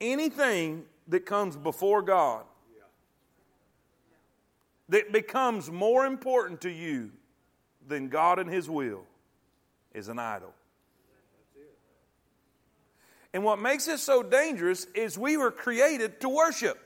[0.00, 2.44] Anything that comes before God
[4.88, 7.10] that becomes more important to you
[7.86, 9.04] than God and His will
[9.94, 10.54] is an idol.
[13.32, 16.78] And what makes it so dangerous is we were created to worship.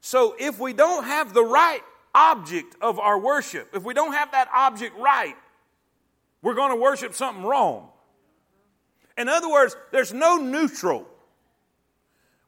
[0.00, 1.80] So if we don't have the right
[2.14, 5.36] object of our worship, if we don't have that object right,
[6.42, 7.88] we're going to worship something wrong.
[9.16, 11.06] In other words, there's no neutral.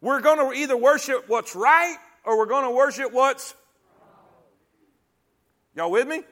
[0.01, 3.55] We're going to either worship what's right or we're going to worship what's
[5.77, 6.23] Y'all with me?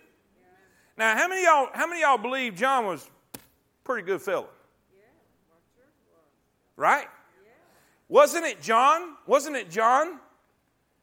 [0.97, 3.09] Now, how many y'all how many y'all believe John was
[3.83, 4.49] pretty good fellow?
[6.77, 7.07] Right?
[8.09, 9.15] Wasn't it John?
[9.27, 10.19] Wasn't it John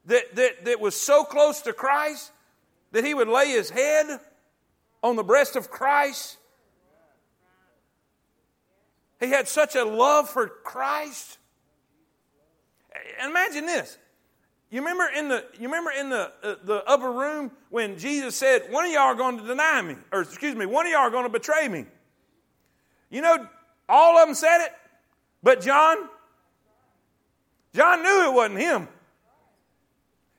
[0.05, 2.31] that, that, that was so close to Christ
[2.91, 4.19] that he would lay his head
[5.01, 6.37] on the breast of Christ?
[9.19, 11.37] He had such a love for Christ.
[13.23, 13.97] Imagine this.
[14.71, 18.71] You remember in the you remember in the uh, the upper room when Jesus said,
[18.71, 21.09] "One of y'all are going to deny me," or excuse me, one of y'all are
[21.09, 21.85] going to betray me.
[23.09, 23.47] You know,
[23.87, 24.71] all of them said it,
[25.41, 25.97] but John.
[27.73, 28.87] John knew it wasn't him.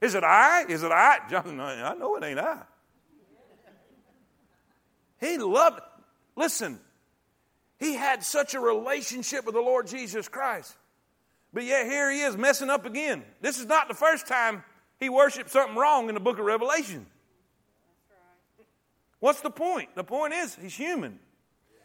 [0.01, 0.65] Is it I?
[0.67, 1.19] Is it I?
[1.29, 2.57] John, I know it ain't I.
[5.19, 5.79] He loved.
[6.35, 6.79] Listen,
[7.79, 10.75] he had such a relationship with the Lord Jesus Christ.
[11.53, 13.23] But yet here he is messing up again.
[13.41, 14.63] This is not the first time
[14.99, 17.05] he worshiped something wrong in the book of Revelation.
[19.19, 19.95] What's the point?
[19.95, 21.19] The point is he's human.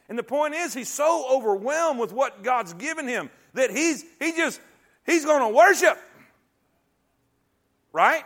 [0.09, 4.33] And the point is he's so overwhelmed with what God's given him that he's he
[4.33, 4.61] just
[5.05, 5.99] he's going to worship.
[7.93, 8.25] Right?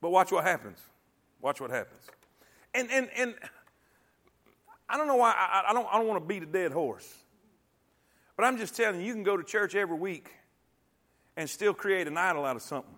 [0.00, 0.78] But watch what happens.
[1.40, 2.02] Watch what happens.
[2.74, 3.34] And and and
[4.88, 7.12] I don't know why I, I don't I don't want to beat a dead horse.
[8.36, 10.30] But I'm just telling you, you can go to church every week
[11.36, 12.94] and still create an idol out of something.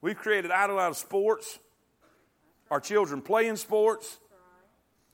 [0.00, 1.58] We've created idol out of sports,
[2.70, 4.18] our children playing sports,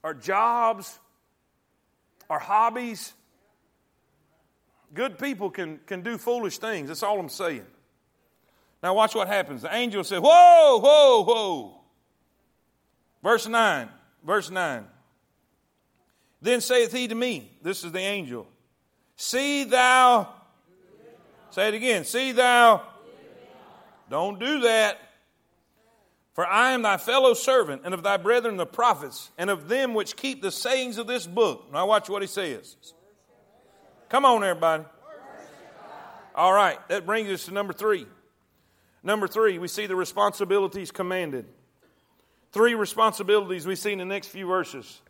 [0.03, 0.98] our jobs,
[2.28, 3.12] our hobbies.
[4.92, 6.88] Good people can, can do foolish things.
[6.88, 7.66] That's all I'm saying.
[8.82, 9.62] Now, watch what happens.
[9.62, 11.80] The angel said, Whoa, whoa, whoa.
[13.22, 13.88] Verse 9.
[14.24, 14.86] Verse 9.
[16.42, 18.46] Then saith he to me, This is the angel,
[19.16, 20.28] See thou,
[21.51, 22.82] say it again, see thou,
[24.09, 24.98] don't do that.
[26.41, 29.93] For I am thy fellow servant, and of thy brethren the prophets, and of them
[29.93, 31.70] which keep the sayings of this book.
[31.70, 32.76] Now, watch what he says.
[34.09, 34.84] Come on, everybody.
[36.34, 38.07] All right, that brings us to number three.
[39.03, 41.45] Number three, we see the responsibilities commanded.
[42.53, 45.03] Three responsibilities we see in the next few verses.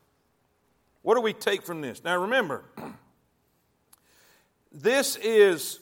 [1.03, 2.03] What do we take from this?
[2.03, 2.64] Now remember,
[4.72, 5.78] this is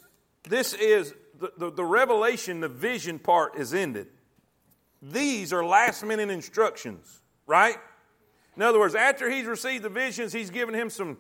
[0.47, 4.09] this is the, the, the, revelation, the vision part is ended.
[5.01, 7.77] These are last minute instructions, right?
[8.57, 11.17] In other words, after he's received the visions, he's given him some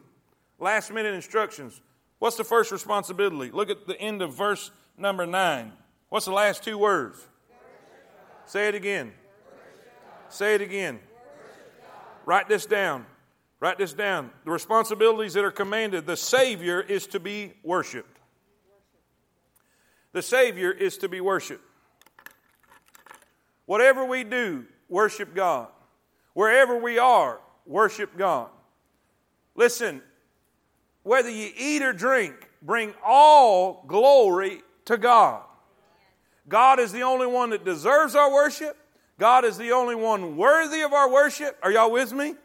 [0.59, 1.81] last minute instructions.
[2.19, 3.53] What's the first responsibility?
[3.53, 5.73] Look at the end of verse number nine.
[6.09, 7.25] What's the last two words?
[8.47, 9.13] Say it again.
[10.29, 10.99] Say it again.
[12.27, 13.07] Write this down.
[13.61, 14.31] Write this down.
[14.45, 18.19] The responsibilities that are commanded the Savior is to be worshiped.
[20.13, 21.65] The Savior is to be worshiped.
[23.69, 25.69] Whatever we do, worship God.
[26.33, 28.49] Wherever we are, worship God.
[29.55, 30.01] Listen,
[31.03, 35.43] whether you eat or drink, bring all glory to God.
[36.49, 38.75] God is the only one that deserves our worship.
[39.19, 41.59] God is the only one worthy of our worship.
[41.63, 42.37] Are y'all with me?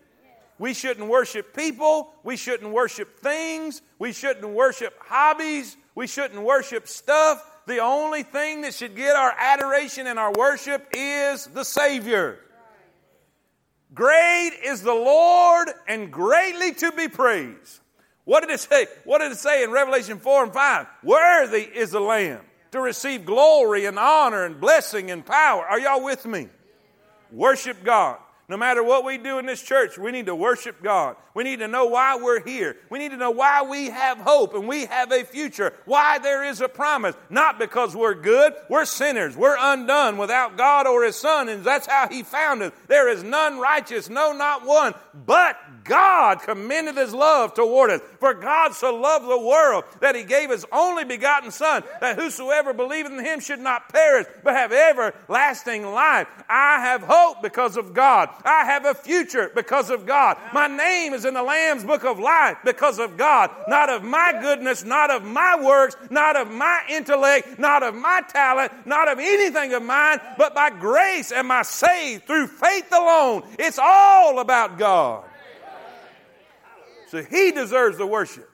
[0.60, 2.12] We shouldn't worship people.
[2.26, 3.82] We shouldn't worship things.
[3.98, 5.78] We shouldn't worship hobbies.
[5.96, 7.50] We shouldn't worship stuff.
[7.66, 12.40] The only thing that should get our adoration and our worship is the Savior.
[13.94, 17.80] Great is the Lord and greatly to be praised.
[18.26, 18.88] What did it say?
[19.04, 20.88] What did it say in Revelation 4 and 5?
[21.04, 22.42] Worthy is the Lamb
[22.72, 25.64] to receive glory and honor and blessing and power.
[25.66, 26.50] Are y'all with me?
[27.32, 28.18] Worship God.
[28.50, 31.16] No matter what we do in this church, we need to worship God.
[31.34, 32.76] We need to know why we're here.
[32.90, 36.44] We need to know why we have hope and we have a future, why there
[36.44, 37.16] is a promise.
[37.30, 39.36] Not because we're good, we're sinners.
[39.36, 42.74] We're undone without God or His Son, and that's how He found us.
[42.88, 44.94] There is none righteous, no, not one.
[45.26, 48.02] But God commended His love toward us.
[48.20, 52.74] For God so loved the world that He gave His only begotten Son, that whosoever
[52.74, 56.28] believeth in Him should not perish, but have everlasting life.
[56.50, 58.30] I have hope because of God.
[58.44, 60.38] I have a future because of God.
[60.54, 63.50] My name is in the Lamb's book of life because of God.
[63.68, 68.22] Not of my goodness, not of my works, not of my intellect, not of my
[68.30, 73.44] talent, not of anything of mine, but by grace am I saved through faith alone.
[73.60, 75.26] It's all about God.
[77.08, 78.50] So he deserves the worship.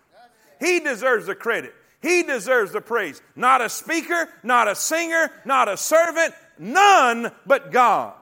[0.59, 1.73] He deserves the credit.
[2.01, 3.21] He deserves the praise.
[3.35, 8.13] Not a speaker, not a singer, not a servant, none but God.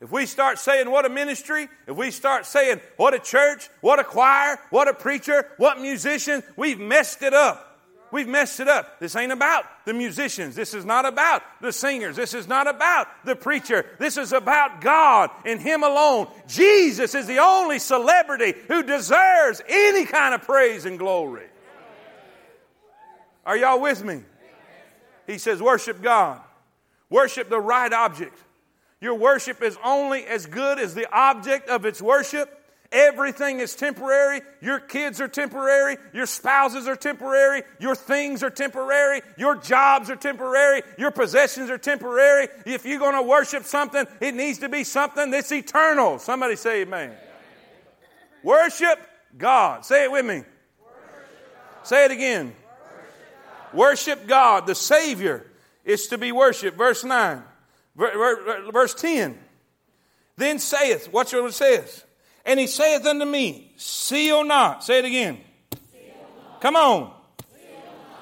[0.00, 3.98] If we start saying what a ministry, if we start saying what a church, what
[3.98, 7.66] a choir, what a preacher, what musician, we've messed it up.
[8.12, 8.98] We've messed it up.
[8.98, 10.56] This ain't about the musicians.
[10.56, 12.16] This is not about the singers.
[12.16, 13.86] This is not about the preacher.
[13.98, 16.26] This is about God and Him alone.
[16.48, 21.46] Jesus is the only celebrity who deserves any kind of praise and glory.
[23.46, 24.22] Are y'all with me?
[25.26, 26.40] He says, worship God.
[27.10, 28.36] Worship the right object.
[29.00, 32.56] Your worship is only as good as the object of its worship.
[32.92, 34.40] Everything is temporary.
[34.60, 35.96] Your kids are temporary.
[36.12, 37.62] Your spouses are temporary.
[37.78, 39.22] Your things are temporary.
[39.38, 40.82] Your jobs are temporary.
[40.98, 42.48] Your possessions are temporary.
[42.66, 46.18] If you're going to worship something, it needs to be something that's eternal.
[46.18, 47.12] Somebody say amen.
[48.42, 48.98] Worship
[49.38, 49.84] God.
[49.84, 50.42] Say it with me.
[51.84, 52.54] Say it again.
[53.72, 54.66] Worship God.
[54.66, 55.46] The Savior
[55.84, 56.76] is to be worshiped.
[56.76, 57.42] Verse 9.
[58.00, 59.38] Verse 10.
[60.36, 62.04] Then saith, watch what it says.
[62.46, 64.82] And he saith unto me, Seal not.
[64.82, 65.38] Say it again.
[66.60, 67.12] Come on.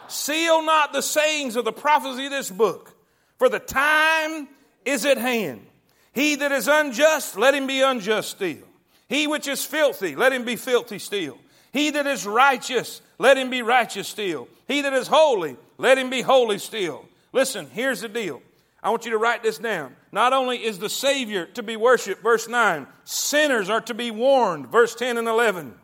[0.08, 2.94] Seal not the sayings of the prophecy of this book,
[3.38, 4.48] for the time
[4.84, 5.64] is at hand.
[6.12, 8.66] He that is unjust, let him be unjust still.
[9.08, 11.38] He which is filthy, let him be filthy still.
[11.72, 14.48] He that is righteous, let him be righteous still.
[14.66, 17.04] He that is holy, let him be holy still.
[17.32, 18.42] Listen, here's the deal.
[18.82, 19.96] I want you to write this down.
[20.12, 24.68] Not only is the Savior to be worshiped, verse 9, sinners are to be warned,
[24.68, 25.74] verse 10 and 11.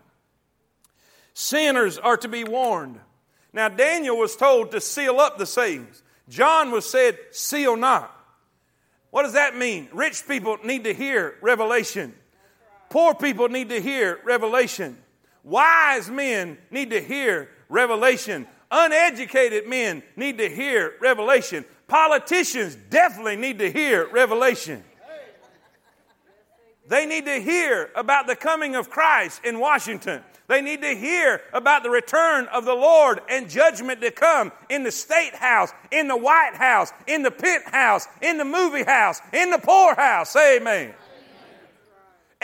[1.35, 3.01] Sinners are to be warned.
[3.53, 6.03] Now, Daniel was told to seal up the sayings.
[6.29, 8.11] John was said, seal not.
[9.11, 9.89] What does that mean?
[9.93, 12.15] Rich people need to hear revelation.
[12.91, 14.97] Poor people need to hear revelation.
[15.43, 18.47] Wise men need to hear revelation.
[18.71, 21.65] Uneducated men need to hear revelation.
[21.87, 24.83] Politicians definitely need to hear revelation.
[26.87, 30.23] They need to hear about the coming of Christ in Washington.
[30.47, 34.83] They need to hear about the return of the Lord and judgment to come in
[34.83, 39.21] the state house, in the White House, in the pit house, in the movie house,
[39.33, 40.37] in the poorhouse.
[40.37, 40.93] Amen.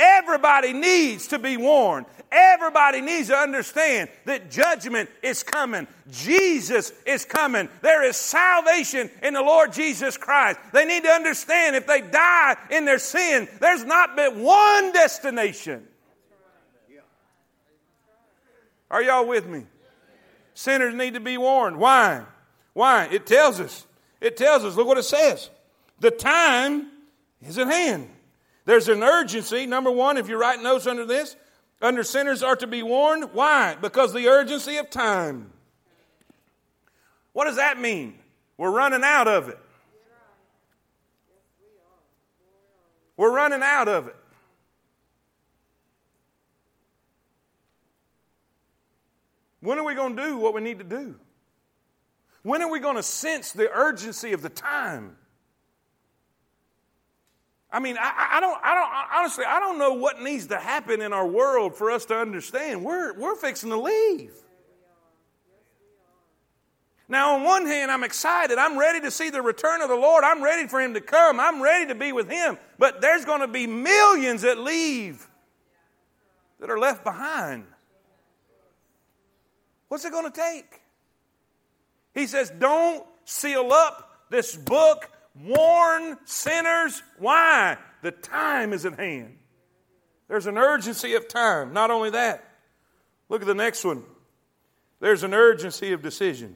[0.01, 2.07] Everybody needs to be warned.
[2.33, 5.87] Everybody needs to understand that judgment is coming.
[6.11, 7.69] Jesus is coming.
[7.83, 10.59] There is salvation in the Lord Jesus Christ.
[10.73, 15.87] They need to understand if they die in their sin, there's not but one destination.
[18.91, 19.67] Are y'all with me?
[20.55, 21.79] Sinners need to be warned.
[21.79, 22.23] Why?
[22.73, 23.09] Why?
[23.11, 23.87] It tells us.
[24.21, 24.77] It tells us.
[24.77, 25.51] Look what it says.
[26.01, 26.89] The time
[27.43, 28.09] is at hand.
[28.65, 29.67] There's an urgency.
[29.67, 31.37] Number one, if you write notes under this,
[31.81, 33.33] under sinners are to be warned.
[33.33, 33.77] Why?
[33.81, 35.53] Because the urgency of time.
[37.33, 38.19] What does that mean?
[38.57, 39.59] We're running out of it.
[43.17, 44.17] We're running out of it.
[49.61, 51.17] When are we going to do what we need to do?
[52.43, 55.17] When are we going to sense the urgency of the time?
[57.73, 61.01] I mean, I, I, don't, I don't, honestly, I don't know what needs to happen
[61.01, 62.85] in our world for us to understand.
[62.85, 64.33] We're, we're fixing to leave.
[67.09, 68.57] Now, on one hand, I'm excited.
[68.57, 70.23] I'm ready to see the return of the Lord.
[70.25, 71.41] I'm ready for Him to come.
[71.41, 72.57] I'm ready to be with Him.
[72.79, 75.29] But there's going to be millions that leave
[76.61, 77.67] that are left behind.
[79.89, 80.81] What's it going to take?
[82.15, 85.11] He says, Don't seal up this book
[85.45, 87.03] warn sinners.
[87.19, 87.77] Why?
[88.03, 89.37] The time is at hand.
[90.29, 91.73] There's an urgency of time.
[91.73, 92.45] Not only that,
[93.29, 94.05] look at the next one.
[95.01, 96.55] There's an urgency of decision.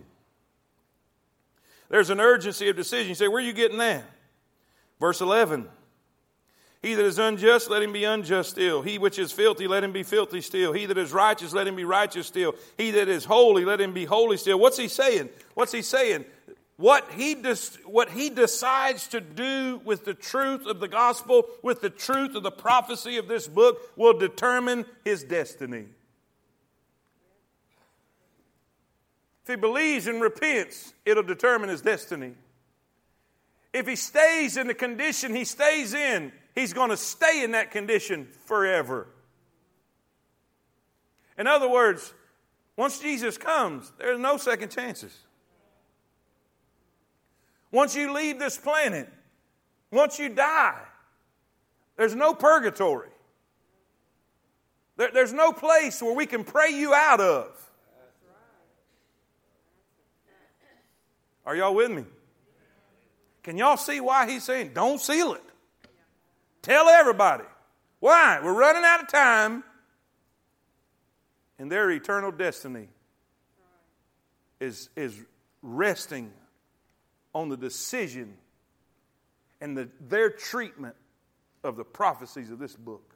[1.88, 3.08] There's an urgency of decision.
[3.08, 4.04] You say, where are you getting that?
[5.00, 5.68] Verse 11.
[6.82, 8.82] He that is unjust, let him be unjust still.
[8.82, 10.74] He which is filthy, let him be filthy still.
[10.74, 12.54] He that is righteous, let him be righteous still.
[12.76, 14.58] He that is holy, let him be holy still.
[14.58, 15.30] What's he saying?
[15.54, 16.26] What's he saying?
[16.76, 17.34] What he,
[17.84, 22.42] what he decides to do with the truth of the gospel, with the truth of
[22.42, 25.86] the prophecy of this book, will determine his destiny.
[29.44, 32.32] If he believes and repents, it'll determine his destiny.
[33.72, 37.70] If he stays in the condition he stays in, he's going to stay in that
[37.70, 39.06] condition forever.
[41.36, 42.14] In other words,
[42.76, 45.14] once Jesus comes, there's no second chances.
[47.74, 49.12] Once you leave this planet,
[49.90, 50.80] once you die,
[51.96, 53.08] there's no purgatory.
[54.96, 57.48] There, there's no place where we can pray you out of.
[61.44, 62.04] Are y'all with me?
[63.42, 65.42] Can y'all see why he's saying, don't seal it?
[66.62, 67.44] Tell everybody.
[67.98, 68.38] Why?
[68.40, 69.64] We're running out of time,
[71.58, 72.86] and their eternal destiny
[74.60, 75.18] is, is
[75.60, 76.30] resting
[77.34, 78.34] on the decision
[79.60, 80.94] and the, their treatment
[81.62, 83.14] of the prophecies of this book.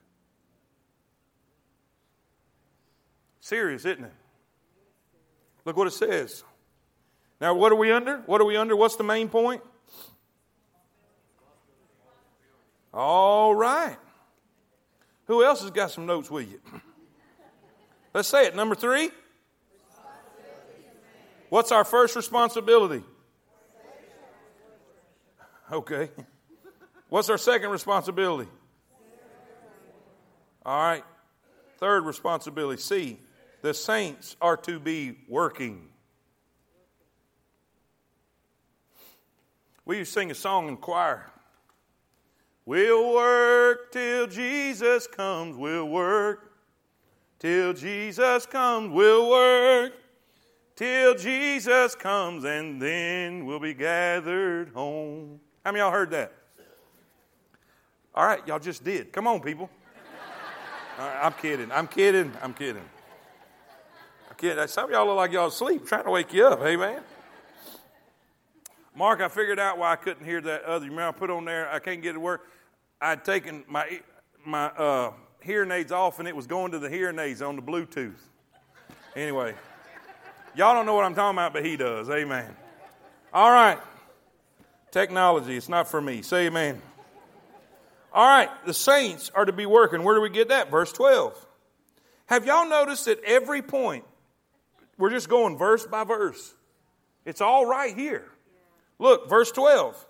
[3.40, 4.12] Serious, isn't it?
[5.64, 6.44] Look what it says.
[7.40, 8.18] Now, what are we under?
[8.26, 8.74] What are we under?
[8.74, 9.62] What's the main point?
[12.92, 13.96] All right.
[15.26, 16.60] Who else has got some notes with you?
[18.14, 18.56] Let's say it.
[18.56, 19.10] Number three.
[21.50, 23.02] What's our first responsibility?
[25.70, 26.10] Okay.
[27.08, 28.50] What's our second responsibility?
[30.64, 31.04] All right.
[31.78, 33.18] Third responsibility C.
[33.62, 35.88] The saints are to be working.
[39.84, 41.30] We used to sing a song in choir.
[42.66, 45.56] We'll work till Jesus comes.
[45.56, 46.52] We'll work
[47.38, 48.92] till Jesus comes.
[48.92, 49.92] We'll work
[50.76, 55.40] till Jesus comes, and then we'll be gathered home.
[55.68, 56.32] How many y'all heard that?
[58.14, 59.12] All right, y'all just did.
[59.12, 59.68] Come on, people.
[60.98, 61.70] I'm kidding.
[61.70, 62.32] I'm kidding.
[62.40, 62.88] I'm kidding.
[64.30, 64.66] I'm kidding.
[64.66, 66.60] Some of y'all look like y'all asleep, trying to wake you up.
[66.60, 67.02] Hey, man.
[68.96, 70.86] Mark, I figured out why I couldn't hear that other.
[70.86, 72.48] You remember I put on there, I can't get it to work.
[73.02, 74.00] I'd taken my,
[74.46, 75.12] my uh,
[75.42, 78.20] hearing aids off and it was going to the hearing aids on the Bluetooth.
[79.14, 79.52] Anyway,
[80.54, 82.08] y'all don't know what I'm talking about, but he does.
[82.08, 82.56] Amen.
[83.34, 83.78] All right.
[84.90, 86.22] Technology, it's not for me.
[86.22, 86.80] Say amen.
[88.12, 90.02] All right, the saints are to be working.
[90.02, 90.70] Where do we get that?
[90.70, 91.46] Verse 12.
[92.26, 94.04] Have y'all noticed at every point,
[94.96, 96.54] we're just going verse by verse?
[97.24, 98.24] It's all right here.
[98.98, 100.06] Look, verse 12.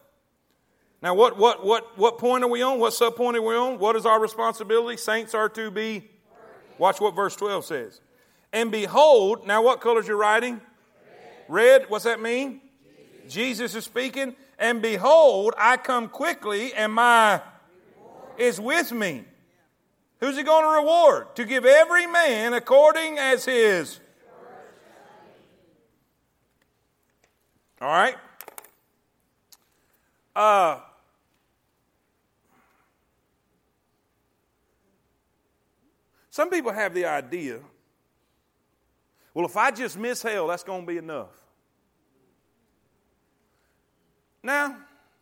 [1.02, 2.78] Now, what, what, what, what point are we on?
[2.78, 3.78] What sub point are we on?
[3.78, 4.96] What is our responsibility?
[4.96, 6.08] Saints are to be.
[6.78, 8.00] Watch what verse 12 says.
[8.52, 10.60] And behold, now what color is your writing?
[11.48, 11.82] Red.
[11.82, 11.90] Red.
[11.90, 12.60] What's that mean?
[13.24, 13.34] Jesus.
[13.34, 14.34] Jesus is speaking.
[14.58, 17.40] And behold, I come quickly, and my
[18.36, 19.24] is with me.
[20.20, 21.36] Who's he going to reward?
[21.36, 24.00] To give every man according as his.
[27.80, 28.16] All right?
[30.34, 30.80] Uh,
[36.30, 37.60] some people have the idea
[39.38, 41.28] well, if I just miss hell, that's going to be enough.
[44.42, 44.76] Now,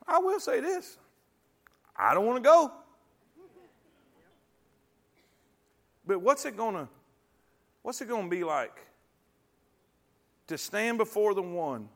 [0.06, 0.98] I will say this
[1.96, 2.72] I don't want to go.
[6.06, 6.88] But what's it gonna
[7.82, 8.86] what's it gonna be like
[10.46, 11.88] to stand before the one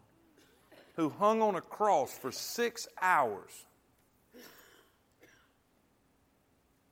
[0.97, 3.65] who hung on a cross for six hours,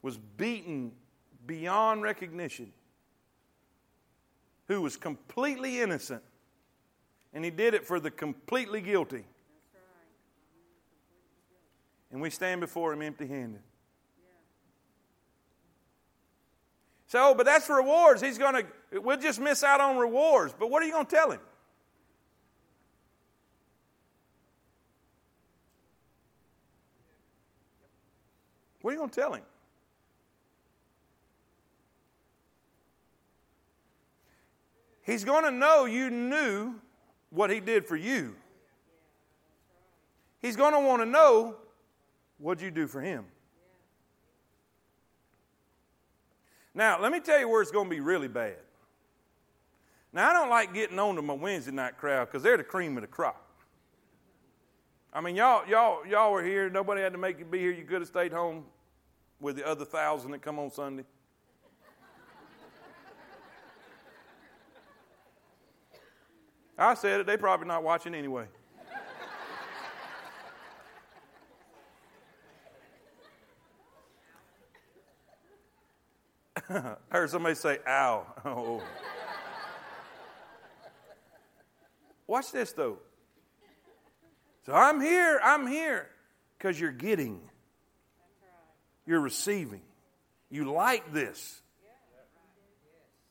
[0.00, 0.92] was beaten
[1.46, 2.72] beyond recognition,
[4.66, 6.22] who was completely innocent,
[7.34, 9.24] and he did it for the completely guilty.
[12.10, 13.60] And we stand before him empty handed.
[17.06, 18.20] So, but that's rewards.
[18.20, 20.54] He's going to, we'll just miss out on rewards.
[20.58, 21.40] But what are you going to tell him?
[28.82, 29.42] What are you going to tell him?
[35.02, 36.74] He's going to know you knew
[37.30, 38.36] what he did for you.
[40.40, 41.56] He's going to want to know
[42.38, 43.24] what you do for him.
[46.74, 48.56] Now, let me tell you where it's going to be really bad.
[50.12, 52.96] Now, I don't like getting on to my Wednesday night crowd because they're the cream
[52.96, 53.44] of the crop.
[55.12, 56.70] I mean, y'all, y'all, y'all were here.
[56.70, 57.72] Nobody had to make you be here.
[57.72, 58.64] You could have stayed home
[59.40, 61.04] with the other thousand that come on Sunday.
[66.78, 67.26] I said it.
[67.26, 68.46] They probably not watching anyway.
[76.70, 78.26] I heard somebody say, ow.
[78.44, 78.82] Oh.
[82.26, 82.98] Watch this, though.
[84.66, 86.10] So I'm here, I'm here,
[86.58, 87.40] because you're getting,
[89.06, 89.80] you're receiving.
[90.50, 91.62] You like this.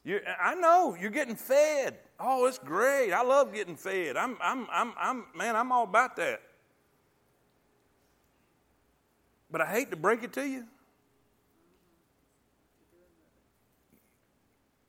[0.04, 1.98] you I know, you're getting fed.
[2.20, 3.12] Oh, it's great.
[3.12, 4.18] I love getting fed.
[4.18, 6.42] I'm, I'm, I'm, I'm, man, I'm all about that.
[9.52, 10.66] But I hate to break it to you.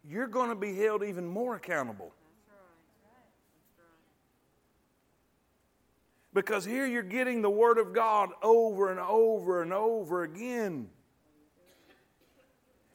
[0.09, 2.13] You're going to be held even more accountable.
[6.33, 10.89] Because here you're getting the Word of God over and over and over again.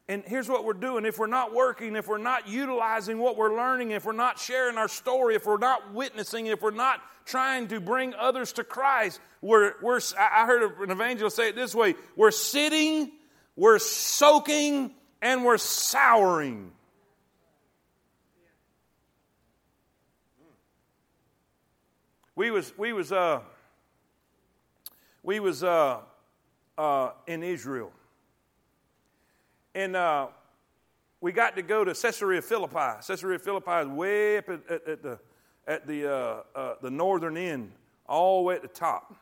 [0.08, 3.56] And here's what we're doing if we're not working, if we're not utilizing what we're
[3.56, 7.68] learning, if we're not sharing our story, if we're not witnessing, if we're not trying
[7.70, 11.96] to bring others to Christ, we're, we're, I heard an evangelist say it this way
[12.16, 13.12] we're sitting,
[13.56, 16.72] we're soaking, and we're souring.
[22.36, 23.42] We was we was uh
[25.22, 26.00] we was uh,
[26.80, 27.92] uh, in Israel,
[29.76, 30.28] and uh,
[31.22, 33.00] we got to go to Caesarea Philippi.
[33.06, 35.20] Caesarea Philippi is way up at, at, at the
[35.68, 37.72] at the uh, uh, the northern end,
[38.08, 39.16] all the way at the top.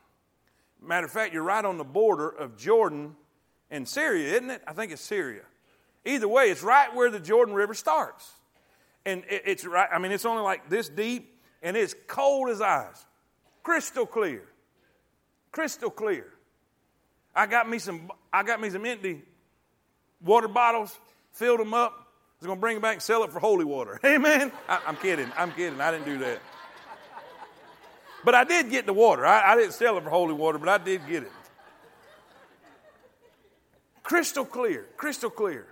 [0.81, 3.17] Matter of fact, you're right on the border of Jordan
[3.69, 4.61] and Syria, isn't it?
[4.65, 5.43] I think it's Syria.
[6.05, 8.31] Either way, it's right where the Jordan River starts,
[9.05, 9.89] and it, it's right.
[9.91, 13.05] I mean, it's only like this deep and it's cold as ice.
[13.63, 14.43] Crystal clear.
[15.51, 16.27] Crystal clear.
[17.35, 19.21] I got me some I got me some empty
[20.23, 20.97] water bottles,
[21.33, 21.93] filled them up.
[21.93, 22.03] I
[22.39, 23.99] was going to bring them back and sell it for holy water.
[24.05, 24.51] Amen.
[24.67, 25.31] I, am kidding.
[25.37, 25.79] I'm kidding.
[25.79, 26.39] I didn't do that.
[28.23, 29.25] But I did get the water.
[29.25, 31.31] I, I didn't sell it for holy water, but I did get it.
[34.03, 34.87] Crystal clear.
[34.97, 35.67] Crystal clear.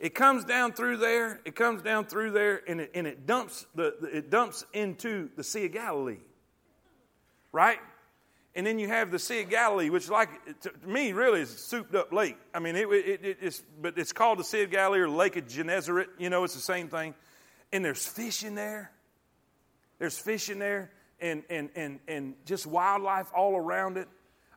[0.00, 1.40] It comes down through there.
[1.44, 5.44] It comes down through there, and it, and it dumps the, it dumps into the
[5.44, 6.20] Sea of Galilee,
[7.52, 7.78] right?
[8.54, 10.30] And then you have the Sea of Galilee, which, like
[10.62, 12.38] to me, really is a souped up lake.
[12.54, 15.46] I mean, it, it, it's but it's called the Sea of Galilee or Lake of
[15.46, 16.08] Gennesaret.
[16.18, 17.14] You know, it's the same thing.
[17.70, 18.90] And there's fish in there.
[19.98, 20.90] There's fish in there,
[21.20, 24.08] and and and and just wildlife all around it.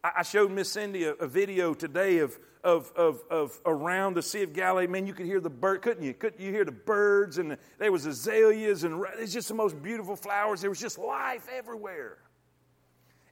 [0.04, 4.43] I showed Miss Cindy a, a, video today of, of, of, of around the Sea
[4.43, 4.86] of Galilee.
[4.86, 6.14] Man, you could hear the bird, couldn't you?
[6.14, 7.38] Couldn't you hear the birds?
[7.38, 10.60] And the, there was azaleas, and it's just the most beautiful flowers.
[10.60, 12.18] There was just life everywhere.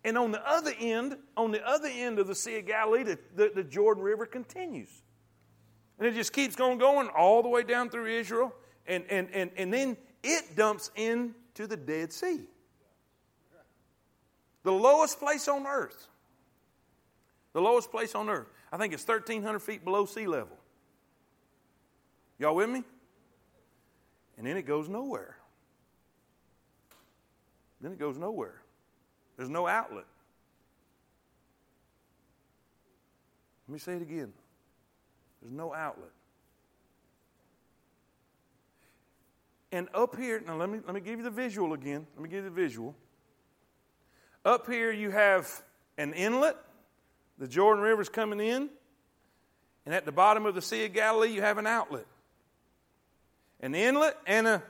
[0.06, 3.20] And on the other end, on the other end of the Sea of Galilee, the,
[3.36, 4.90] the, the Jordan River continues.
[6.00, 8.56] And it just keeps going, going all the way down through Israel.
[8.88, 12.48] And, and, and, and then it dumps into the Dead Sea.
[14.64, 16.08] The lowest place on earth.
[17.54, 18.48] The lowest place on earth.
[18.72, 20.58] I think it's 1,300 feet below sea level.
[22.40, 22.84] Y'all with me?
[24.38, 25.38] And then it goes nowhere.
[27.82, 28.62] Then it goes nowhere.
[29.38, 30.06] There's no outlet.
[33.68, 34.34] Let me say it again.
[35.42, 36.12] There's no outlet.
[39.72, 42.06] And up here, now let me, let me give you the visual again.
[42.16, 42.96] Let me give you the visual.
[44.44, 45.64] Up here, you have
[45.98, 46.58] an inlet.
[47.42, 48.70] The Jordan River's coming in.
[49.88, 52.06] And at the bottom of the Sea of Galilee, you have an outlet.
[53.60, 54.64] An inlet and a.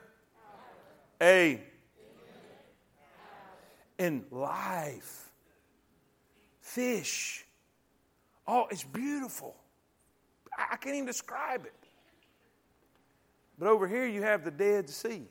[1.22, 1.62] A.
[4.00, 5.30] And life.
[6.62, 7.46] Fish.
[8.48, 9.54] Oh, it's beautiful.
[10.58, 11.74] I can't even describe it.
[13.60, 15.24] But over here, you have the Dead Sea.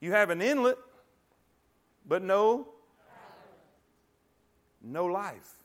[0.00, 0.78] You have an inlet
[2.04, 2.66] but no
[4.82, 5.59] no life.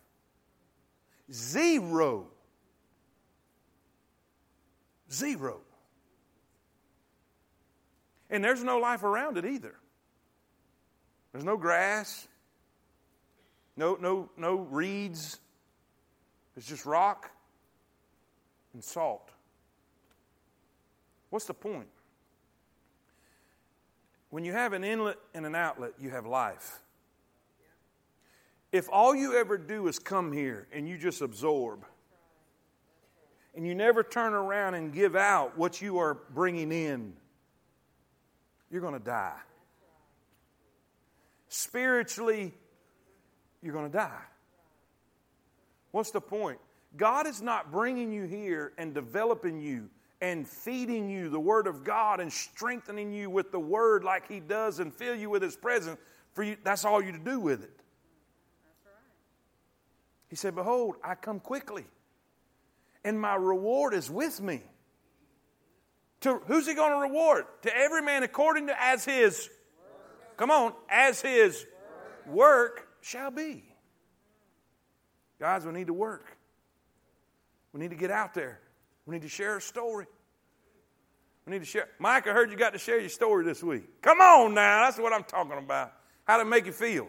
[1.31, 2.27] Zero.
[5.11, 5.61] Zero.
[8.29, 9.75] And there's no life around it either.
[11.31, 12.27] There's no grass,
[13.77, 15.39] no, no, no reeds.
[16.55, 17.29] It's just rock
[18.73, 19.31] and salt.
[21.29, 21.89] What's the point?
[24.29, 26.79] When you have an inlet and an outlet, you have life.
[28.75, 31.85] If all you ever do is come here and you just absorb,
[33.55, 37.13] and you never turn around and give out what you are bringing in,
[38.69, 39.39] you're going to die.
[41.47, 42.51] Spiritually,
[43.63, 44.23] you're going to die.
[45.91, 46.59] What's the point?
[46.97, 51.85] God is not bringing you here and developing you and feeding you the Word of
[51.85, 55.55] God and strengthening you with the Word like He does and fill you with His
[55.55, 55.97] presence,
[56.33, 57.71] for you, that's all you to do with it.
[60.29, 61.85] He said, Behold, I come quickly,
[63.03, 64.61] and my reward is with me.
[66.21, 67.45] To who's he going to reward?
[67.63, 69.49] To every man according to as his
[70.37, 71.65] come on, as his
[72.25, 73.63] work shall be.
[75.39, 76.25] Guys, we need to work.
[77.73, 78.59] We need to get out there.
[79.05, 80.07] We need to share a story.
[81.45, 81.87] We need to share.
[81.99, 84.01] Mike, I heard you got to share your story this week.
[84.01, 85.93] Come on now, that's what I'm talking about.
[86.23, 87.07] How to make you feel.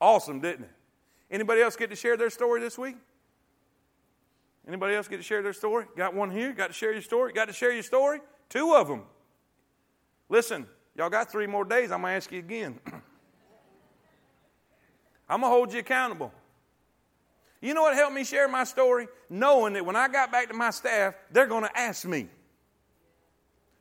[0.00, 0.70] Awesome, didn't it?
[1.30, 2.96] Anybody else get to share their story this week?
[4.66, 5.86] Anybody else get to share their story?
[5.96, 6.52] Got one here?
[6.52, 7.32] Got to share your story?
[7.32, 8.20] Got to share your story?
[8.48, 9.02] Two of them.
[10.28, 10.66] Listen,
[10.96, 11.90] y'all got three more days.
[11.90, 12.78] I'm going to ask you again.
[15.28, 16.32] I'm going to hold you accountable.
[17.60, 19.06] You know what helped me share my story?
[19.28, 22.28] Knowing that when I got back to my staff, they're going to ask me.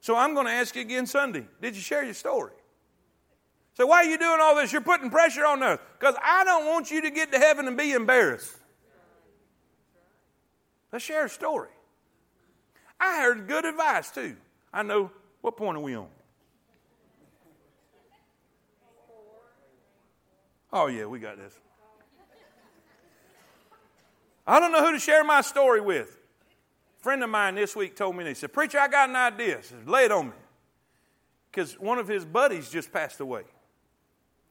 [0.01, 1.45] So I'm going to ask you again Sunday.
[1.61, 2.51] Did you share your story?
[3.79, 4.73] So why are you doing all this?
[4.73, 5.79] You're putting pressure on us.
[5.97, 8.53] Because I don't want you to get to heaven and be embarrassed.
[10.91, 11.69] Let's share a story.
[12.99, 14.35] I heard good advice too.
[14.73, 15.11] I know.
[15.39, 16.09] What point are we on?
[20.73, 21.53] Oh, yeah, we got this.
[24.45, 26.17] I don't know who to share my story with.
[26.99, 29.63] A friend of mine this week told me, he said, Preacher, I got an idea.
[29.63, 30.35] Said, Lay it on me.
[31.49, 33.43] Because one of his buddies just passed away.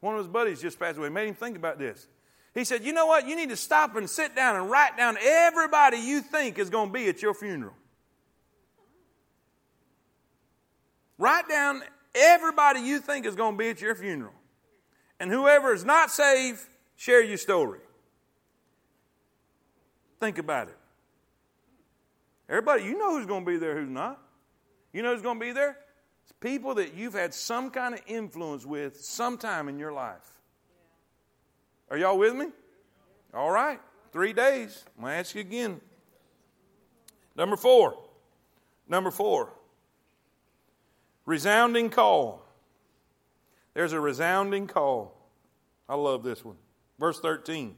[0.01, 1.09] One of his buddies just passed away.
[1.09, 2.07] Made him think about this.
[2.55, 3.27] He said, You know what?
[3.27, 6.89] You need to stop and sit down and write down everybody you think is going
[6.89, 7.75] to be at your funeral.
[11.19, 11.83] Write down
[12.15, 14.33] everybody you think is going to be at your funeral.
[15.21, 16.61] And whoever is not saved,
[16.97, 17.81] share your story.
[20.21, 20.77] Think about it.
[22.49, 24.21] Everybody, you know who's going to be there, who's not.
[24.93, 25.77] You know who's going to be there?
[26.29, 30.39] It's people that you've had some kind of influence with sometime in your life.
[31.91, 32.49] Are y'all with me?
[33.33, 33.81] All right.
[34.13, 34.85] Three days.
[34.97, 35.81] I'm going to ask you again.
[37.35, 37.97] Number four.
[38.87, 39.55] Number four.
[41.25, 42.43] Resounding call.
[43.73, 45.17] There's a resounding call.
[45.89, 46.57] I love this one.
[46.99, 47.75] Verse 13.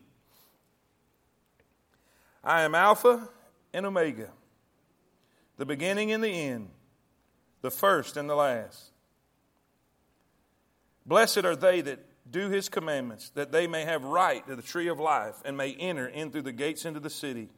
[2.43, 3.29] I am Alpha
[3.73, 4.31] and Omega,
[5.59, 6.71] the beginning and the end,
[7.63, 8.91] the first and the last.
[11.07, 11.99] Blessed are they that
[12.31, 15.73] do his commandments, that they may have right to the tree of life and may
[15.73, 17.49] enter in through the gates into the city.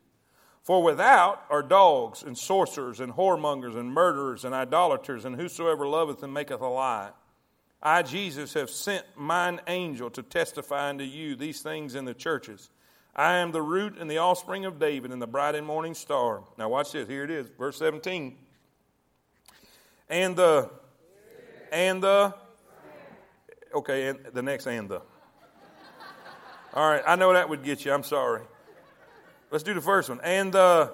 [0.63, 6.23] For without are dogs and sorcerers and whoremongers and murderers and idolaters and whosoever loveth
[6.23, 7.11] and maketh a lie.
[7.83, 12.71] I, Jesus, have sent mine angel to testify unto you these things in the churches.
[13.15, 16.45] I am the root and the offspring of David and the bright and morning star.
[16.57, 17.09] Now, watch this.
[17.09, 18.37] Here it is, verse 17.
[20.13, 20.69] And the,
[21.73, 22.35] and the,
[23.75, 25.01] okay, and the next and the.
[26.75, 27.95] All right, I know that would get you.
[27.95, 28.43] I'm sorry.
[29.51, 30.21] Let's do the first one.
[30.23, 30.93] And the,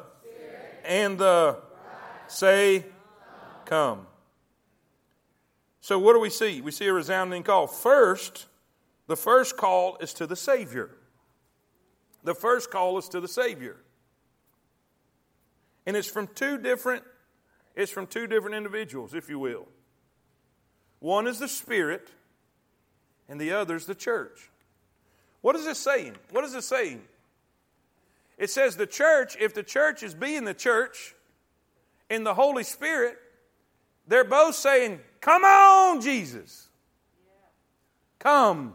[0.84, 1.58] and the,
[2.28, 2.84] say,
[3.64, 4.06] come.
[5.80, 6.60] So, what do we see?
[6.60, 7.66] We see a resounding call.
[7.66, 8.46] First,
[9.08, 10.90] the first call is to the Savior.
[12.22, 13.78] The first call is to the Savior.
[15.86, 17.02] And it's from two different
[17.78, 19.68] it's from two different individuals, if you will.
[20.98, 22.10] One is the Spirit,
[23.28, 24.50] and the other is the church.
[25.42, 26.16] What is this saying?
[26.32, 27.00] What is it saying?
[28.36, 31.14] It says the church, if the church is being the church
[32.10, 33.16] in the Holy Spirit,
[34.08, 36.68] they're both saying, Come on, Jesus.
[38.18, 38.74] Come.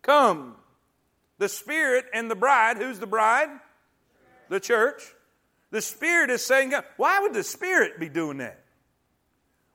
[0.00, 0.54] Come.
[1.36, 3.50] The Spirit and the bride, who's the bride?
[4.48, 5.02] The church.
[5.70, 6.84] The Spirit is saying, God.
[6.96, 8.62] why would the Spirit be doing that?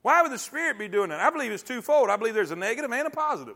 [0.02, 1.20] Why would the Spirit be doing that?
[1.20, 2.10] I believe it's twofold.
[2.10, 3.56] I believe there's a negative and a positive.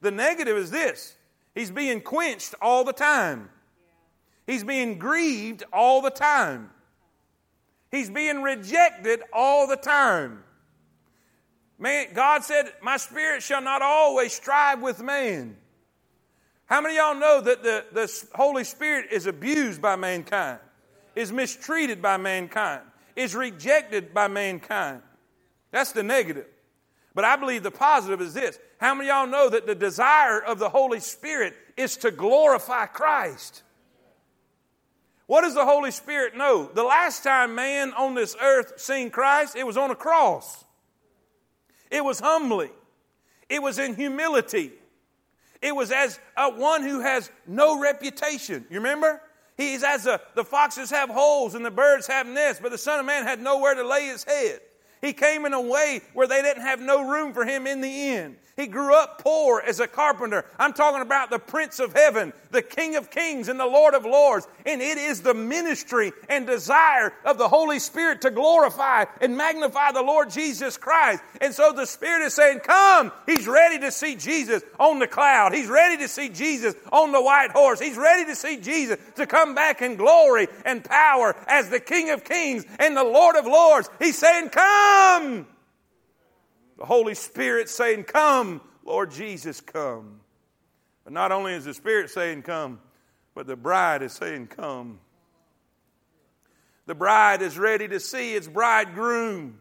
[0.00, 1.16] The negative is this
[1.54, 3.48] He's being quenched all the time,
[4.46, 6.70] He's being grieved all the time.
[7.90, 10.42] He's being rejected all the time.
[11.78, 15.56] Man, God said, My spirit shall not always strive with man.
[16.66, 20.58] How many of y'all know that the, the Holy Spirit is abused by mankind,
[21.16, 22.82] is mistreated by mankind,
[23.16, 25.02] is rejected by mankind?
[25.70, 26.46] That's the negative.
[27.14, 28.58] But I believe the positive is this.
[28.78, 33.62] How many y'all know that the desire of the Holy Spirit is to glorify Christ?
[35.26, 36.70] What does the Holy Spirit know?
[36.72, 40.64] The last time man on this earth seen Christ, it was on a cross.
[41.90, 42.70] It was humbly.
[43.48, 44.72] It was in humility.
[45.62, 48.66] It was as a one who has no reputation.
[48.68, 49.22] You remember?
[49.56, 52.98] He's as a, the foxes have holes and the birds have nests, but the Son
[52.98, 54.60] of Man had nowhere to lay his head.
[55.00, 58.08] He came in a way where they didn't have no room for him in the
[58.08, 58.36] inn.
[58.56, 60.44] He grew up poor as a carpenter.
[60.60, 64.04] I'm talking about the Prince of Heaven, the King of Kings, and the Lord of
[64.04, 64.46] Lords.
[64.64, 69.90] And it is the ministry and desire of the Holy Spirit to glorify and magnify
[69.90, 71.20] the Lord Jesus Christ.
[71.40, 73.10] And so the Spirit is saying, Come.
[73.26, 75.52] He's ready to see Jesus on the cloud.
[75.52, 77.80] He's ready to see Jesus on the white horse.
[77.80, 82.10] He's ready to see Jesus to come back in glory and power as the King
[82.10, 83.90] of Kings and the Lord of Lords.
[83.98, 85.48] He's saying, Come.
[86.78, 90.20] The Holy Spirit saying, Come, Lord Jesus, come.
[91.04, 92.80] But not only is the Spirit saying, Come,
[93.34, 94.98] but the bride is saying, Come.
[96.86, 99.60] The bride is ready to see its bridegroom.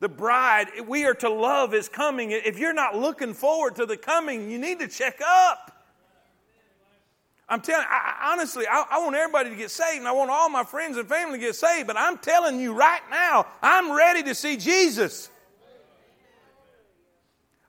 [0.00, 2.30] The bride, we are to love is coming.
[2.30, 5.80] If you're not looking forward to the coming, you need to check up.
[7.48, 10.48] I'm telling I, honestly, I, I, want everybody to get saved, and I want all
[10.48, 14.22] my friends and family to get saved, but I'm telling you right now, I'm ready
[14.22, 15.28] to see Jesus.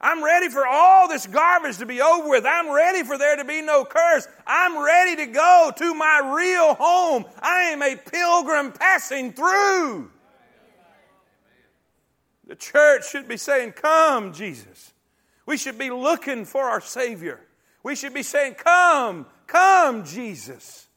[0.02, 2.44] I'm ready for all this garbage to be over with.
[2.44, 4.28] I'm ready for there to be no curse.
[4.48, 7.26] I'm ready to go to my real home.
[7.40, 10.10] I am a pilgrim passing through.
[12.48, 14.92] The church should be saying, Come, Jesus.
[15.46, 17.40] We should be looking for our Savior.
[17.84, 20.88] We should be saying, Come, come, Jesus.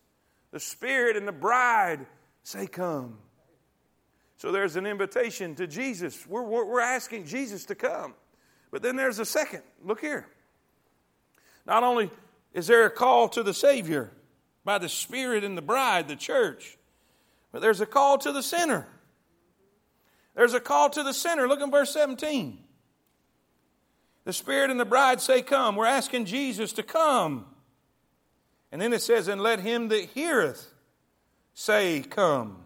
[0.50, 2.06] The Spirit and the bride
[2.42, 3.18] say, Come.
[4.38, 6.26] So there's an invitation to Jesus.
[6.26, 8.14] We're, we're asking Jesus to come.
[8.74, 9.62] But then there's a second.
[9.84, 10.26] Look here.
[11.64, 12.10] Not only
[12.52, 14.10] is there a call to the Savior
[14.64, 16.76] by the Spirit and the bride, the church,
[17.52, 18.88] but there's a call to the sinner.
[20.34, 21.46] There's a call to the sinner.
[21.46, 22.58] Look in verse 17.
[24.24, 25.76] The Spirit and the bride say, Come.
[25.76, 27.46] We're asking Jesus to come.
[28.72, 30.68] And then it says, And let him that heareth
[31.54, 32.56] say, Come.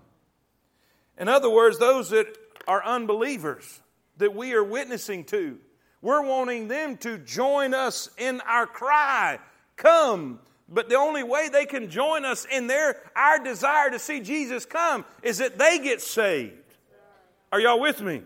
[1.18, 2.34] In other words, those that
[2.66, 3.82] are unbelievers
[4.16, 5.58] that we are witnessing to,
[6.00, 9.38] we're wanting them to join us in our cry,
[9.76, 10.40] come.
[10.68, 14.66] But the only way they can join us in their our desire to see Jesus
[14.66, 16.52] come is that they get saved.
[17.50, 18.22] Are y'all with me?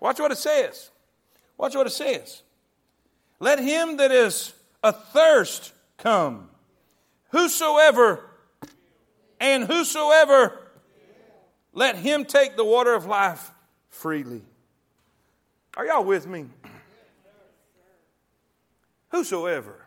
[0.00, 0.90] Watch what it says.
[1.58, 2.42] Watch what it says.
[3.38, 6.48] Let him that is athirst come.
[7.30, 8.30] Whosoever
[9.40, 10.58] and whosoever
[11.72, 13.50] let him take the water of life
[13.90, 14.42] freely.
[15.76, 16.46] Are y'all with me?
[19.14, 19.86] Whosoever.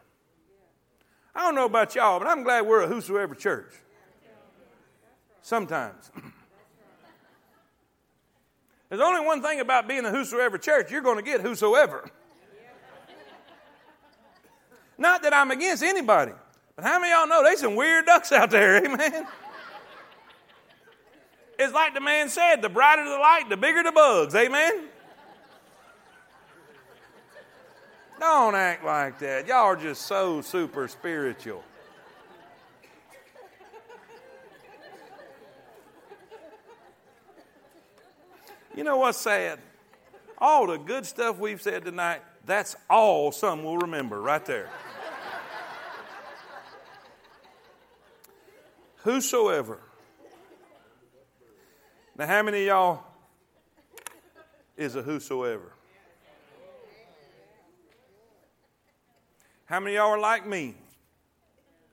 [1.36, 3.74] I don't know about y'all, but I'm glad we're a whosoever church.
[5.42, 6.10] Sometimes.
[8.90, 12.10] There's only one thing about being a whosoever church you're going to get whosoever.
[14.98, 16.32] Not that I'm against anybody,
[16.78, 19.28] but how many y'all know there's some weird ducks out there, amen?
[21.60, 24.88] It's like the man said the brighter the light, the bigger the bugs, amen?
[28.20, 29.48] Don't act like that.
[29.48, 31.64] Y'all are just so super spiritual.
[38.76, 39.60] You know what's sad?
[40.38, 44.70] All the good stuff we've said tonight, that's all some will remember right there.
[48.98, 49.80] Whosoever.
[52.18, 53.04] Now, how many y'all
[54.76, 55.72] is a whosoever?
[59.68, 60.76] How many of y'all are like me?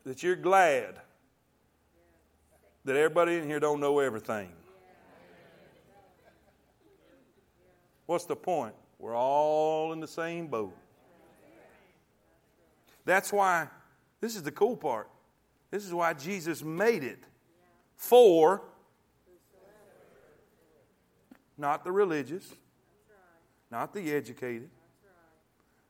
[0.05, 0.95] That you're glad
[2.85, 4.49] that everybody in here don't know everything.
[8.07, 8.75] What's the point?
[9.01, 10.77] We're all in the same boat.
[13.05, 13.67] That's why,
[14.21, 15.11] this is the cool part.
[15.73, 17.25] This is why Jesus made it
[17.97, 18.63] for
[21.59, 22.55] not the religious,
[23.69, 24.71] not the educated,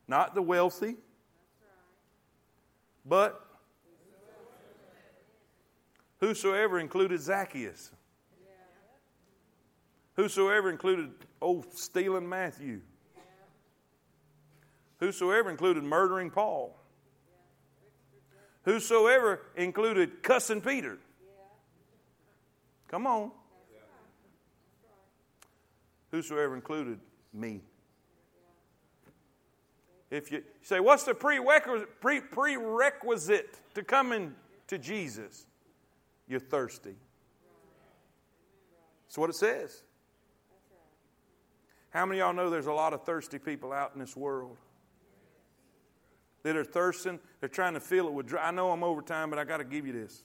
[0.08, 0.96] not the wealthy,
[3.04, 3.44] but
[6.20, 7.90] whosoever included Zacchaeus.
[10.14, 12.80] Whosoever included old stealing Matthew.
[14.98, 16.78] Whosoever included murdering Paul.
[18.62, 20.98] Whosoever included cussing Peter.
[22.88, 23.32] Come on.
[26.10, 27.00] Whosoever included
[27.32, 27.60] me.
[30.14, 34.32] If you say, what's the prerequisite, pre- prerequisite to coming
[34.68, 35.46] to Jesus?
[36.28, 36.94] You're thirsty.
[39.06, 39.82] That's what it says.
[41.90, 44.56] How many of y'all know there's a lot of thirsty people out in this world?
[46.44, 48.46] That are thirsting, they're trying to fill it with dry.
[48.46, 50.22] I know I'm over time, but I got to give you this.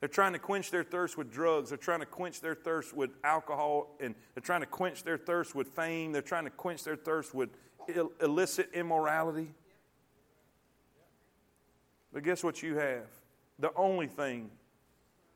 [0.00, 1.68] They're trying to quench their thirst with drugs.
[1.68, 3.96] They're trying to quench their thirst with alcohol.
[4.00, 6.10] And they're trying to quench their thirst with fame.
[6.10, 7.50] They're trying to quench their thirst with
[8.20, 9.50] illicit immorality.
[12.12, 13.06] But guess what you have?
[13.58, 14.50] The only thing,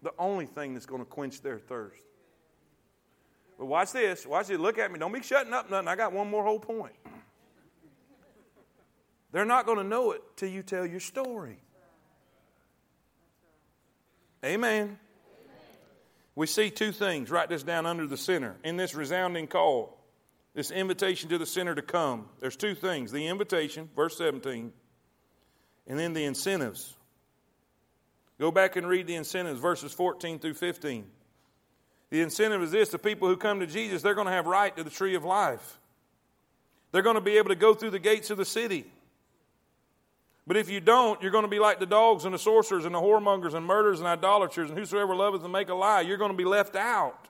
[0.03, 2.03] the only thing that's going to quench their thirst
[3.59, 4.25] but watch this.
[4.25, 4.59] Watch this.
[4.59, 4.99] Look at me.
[4.99, 5.89] Don't be shutting up nothing.
[5.89, 6.95] I got one more whole point.
[9.33, 11.59] They're not going to know it till you tell your story.
[14.45, 14.99] Amen.
[16.37, 17.31] We see two things.
[17.31, 19.98] Write this down under the center In this resounding call,
[20.59, 24.73] this invitation to the sinner to come, there's two things the invitation, verse 17,
[25.87, 26.97] and then the incentives.
[28.41, 31.07] Go back and read the incentives, verses 14 through 15.
[32.11, 34.77] The incentive is this the people who come to Jesus, they're going to have right
[34.77, 35.79] to the tree of life.
[36.91, 38.91] They're going to be able to go through the gates of the city.
[40.45, 42.93] But if you don't, you're going to be like the dogs and the sorcerers and
[42.93, 46.01] the whoremongers and murderers and idolaters and whosoever loveth to make a lie.
[46.01, 47.29] You're going to be left out.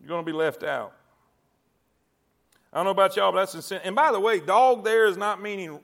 [0.00, 0.94] You're going to be left out.
[2.72, 3.86] I don't know about y'all, but that's incentive.
[3.86, 5.80] And by the way, dog there is not meaning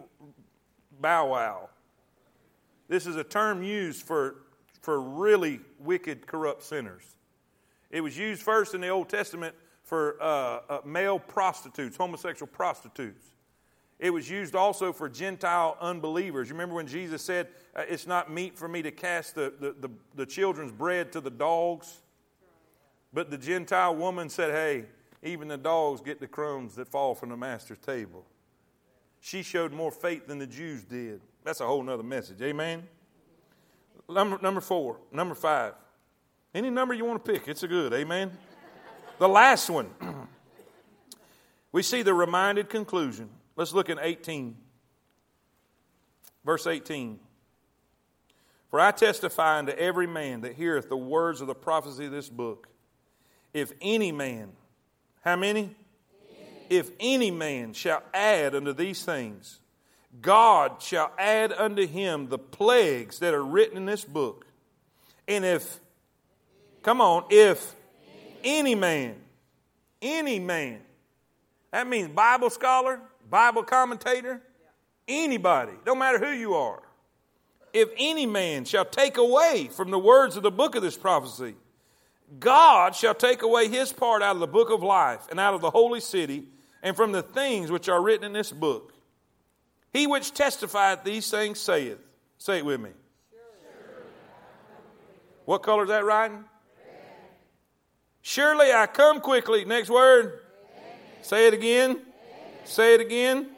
[1.01, 1.69] bow wow.
[2.89, 4.37] This is a term used for,
[4.81, 7.03] for really wicked, corrupt sinners.
[7.91, 13.25] It was used first in the Old Testament for uh, uh, male prostitutes, homosexual prostitutes.
[13.99, 16.49] It was used also for Gentile unbelievers.
[16.49, 19.75] You remember when Jesus said, uh, It's not meet for me to cast the, the,
[19.81, 22.03] the, the children's bread to the dogs?
[23.13, 24.85] But the Gentile woman said, Hey,
[25.27, 28.25] even the dogs get the crumbs that fall from the master's table.
[29.21, 31.21] She showed more faith than the Jews did.
[31.45, 32.41] That's a whole other message.
[32.43, 32.85] Amen?
[34.09, 35.75] Number, number four, number five.
[36.55, 37.93] Any number you want to pick, it's a good.
[37.93, 38.31] Amen.
[39.19, 39.91] the last one.
[41.73, 43.29] we see the reminded conclusion.
[43.57, 44.57] Let's look at 18.
[46.45, 47.19] Verse 18.
[48.71, 52.29] For I testify unto every man that heareth the words of the prophecy of this
[52.29, 52.69] book.
[53.53, 54.53] If any man,
[55.27, 55.77] how many?
[56.71, 59.61] If any man shall add unto these things,
[60.23, 64.47] God shall add unto him the plagues that are written in this book.
[65.29, 65.81] And if
[66.87, 67.75] Come on, if
[68.45, 69.17] any man,
[70.01, 70.79] any man,
[71.73, 74.41] that means Bible scholar, Bible commentator,
[75.09, 76.81] anybody, don't matter who you are.
[77.73, 81.57] If any man shall take away from the words of the book of this prophecy,
[82.39, 85.61] God shall take away his part out of the book of life and out of
[85.61, 86.45] the holy city
[86.83, 88.93] and from the things which are written in this book.
[89.93, 91.99] He which testifieth these things saith,
[92.39, 92.91] say it with me.
[95.45, 96.45] What color is that writing?
[98.21, 99.65] Surely I come quickly.
[99.65, 100.41] Next word.
[101.23, 102.01] Say it again.
[102.65, 103.51] Say it again.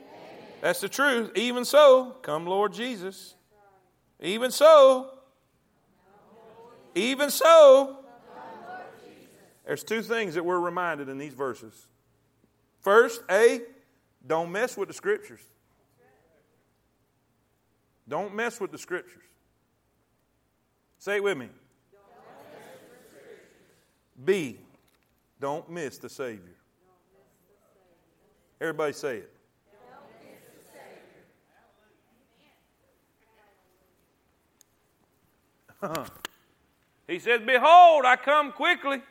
[0.61, 1.33] That's the truth.
[1.35, 3.35] Even so, come Lord Jesus.
[4.21, 5.11] Even so.
[6.95, 7.99] Even so.
[9.69, 11.75] There's two things that we're reminded in these verses.
[12.81, 13.61] First, A,
[14.27, 15.43] don't mess with the scriptures.
[18.09, 19.25] Don't mess with the scriptures.
[20.99, 21.51] Say it with me.
[24.25, 24.59] B,
[25.39, 26.57] don't miss the Savior.
[28.63, 29.35] Everybody say it.
[37.07, 39.03] he says, Behold, I come quickly.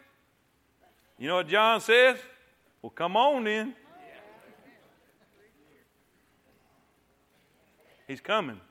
[1.18, 2.18] You know what John says?
[2.82, 3.74] Well, come on then.
[8.07, 8.61] He's coming.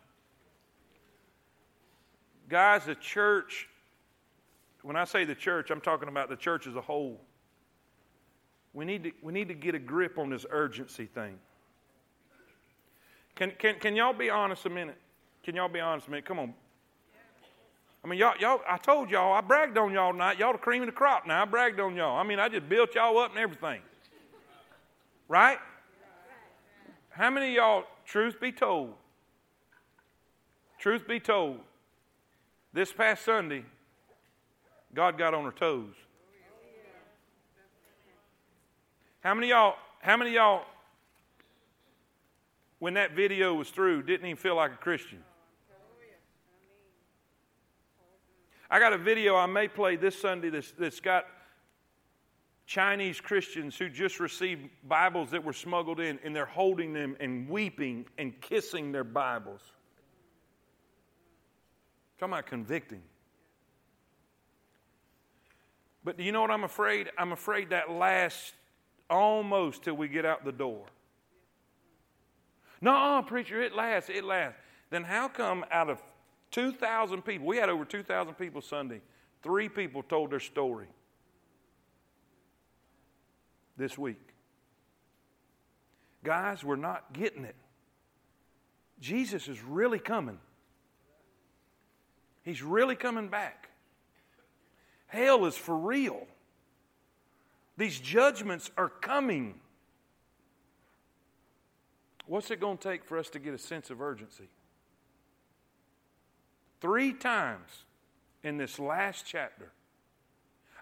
[2.49, 3.69] Guys, the church,
[4.83, 7.21] when I say the church, I'm talking about the church as a whole.
[8.73, 11.39] We need to, we need to get a grip on this urgency thing.
[13.35, 14.97] Can, can, can y'all be honest a minute?
[15.43, 16.25] Can y'all be honest a minute?
[16.25, 16.55] Come on.
[18.07, 20.39] I mean, y'all, y'all, I told y'all, I bragged on y'all tonight.
[20.39, 21.43] Y'all the cream of the crop now.
[21.43, 22.17] I bragged on y'all.
[22.17, 23.81] I mean, I just built y'all up and everything.
[25.27, 25.59] Right?
[27.09, 28.93] How many y'all, truth be told,
[30.79, 31.59] truth be told,
[32.73, 33.65] this past Sunday,
[34.95, 35.95] God got on her toes.
[39.19, 40.63] How many y'all, how many y'all,
[42.79, 45.25] when that video was through, didn't even feel like a Christian?
[48.71, 51.27] I got a video I may play this Sunday that's, that's got
[52.67, 57.49] Chinese Christians who just received Bibles that were smuggled in, and they're holding them and
[57.49, 59.61] weeping and kissing their Bibles.
[62.19, 63.03] talking about convicting.
[66.03, 67.11] But do you know what I'm afraid?
[67.17, 68.53] I'm afraid that lasts
[69.09, 70.87] almost till we get out the door.
[72.81, 74.59] No, preacher, it lasts, it lasts.
[74.91, 76.03] Then how come out of
[76.51, 79.01] 2,000 people, we had over 2,000 people Sunday,
[79.43, 80.87] three people told their story
[83.77, 84.21] this week.
[86.25, 87.55] Guys, we're not getting it.
[89.01, 90.39] Jesus is really coming.
[92.43, 93.69] He's really coming back.
[95.07, 96.27] Hell is for real.
[97.77, 99.61] These judgments are coming.
[102.27, 104.49] What's it going to take for us to get a sense of urgency?
[106.87, 107.69] Three times
[108.45, 109.73] in this last chapter.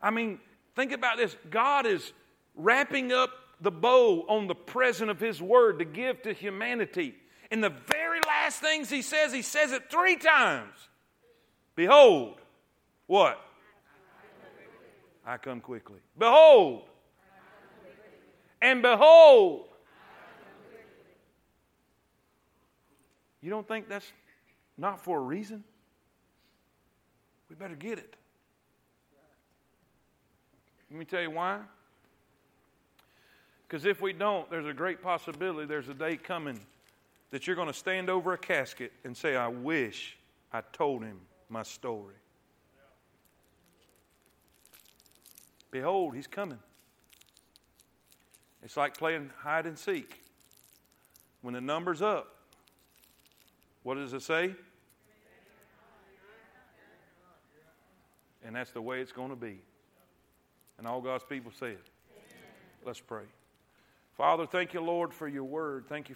[0.03, 0.39] I mean,
[0.77, 1.35] think about this.
[1.49, 2.13] God is
[2.55, 3.31] wrapping up
[3.63, 7.15] the bow on the present of His Word to give to humanity.
[7.51, 10.75] In the very last things He says, He says it three times.
[11.75, 12.37] Behold,
[13.07, 13.41] what?
[15.25, 16.01] I come quickly.
[16.19, 16.83] Behold,
[18.61, 19.69] and behold.
[23.41, 24.13] You don't think that's
[24.77, 25.65] not for a reason?
[27.55, 28.17] We better get it.
[30.91, 31.61] Let me tell you why.
[33.63, 36.59] Because if we don't, there's a great possibility there's a day coming
[37.31, 40.17] that you're going to stand over a casket and say, I wish
[40.53, 42.17] I told him my story.
[45.71, 46.59] Behold, he's coming.
[48.65, 50.25] It's like playing hide and seek.
[51.41, 52.35] When the number's up,
[53.85, 54.57] what does it say?
[58.45, 59.59] And that's the way it's going to be.
[60.79, 61.87] And all God's people say it.
[62.85, 63.25] Let's pray.
[64.17, 65.87] Father, thank you, Lord, for your word.
[65.89, 66.13] Thank you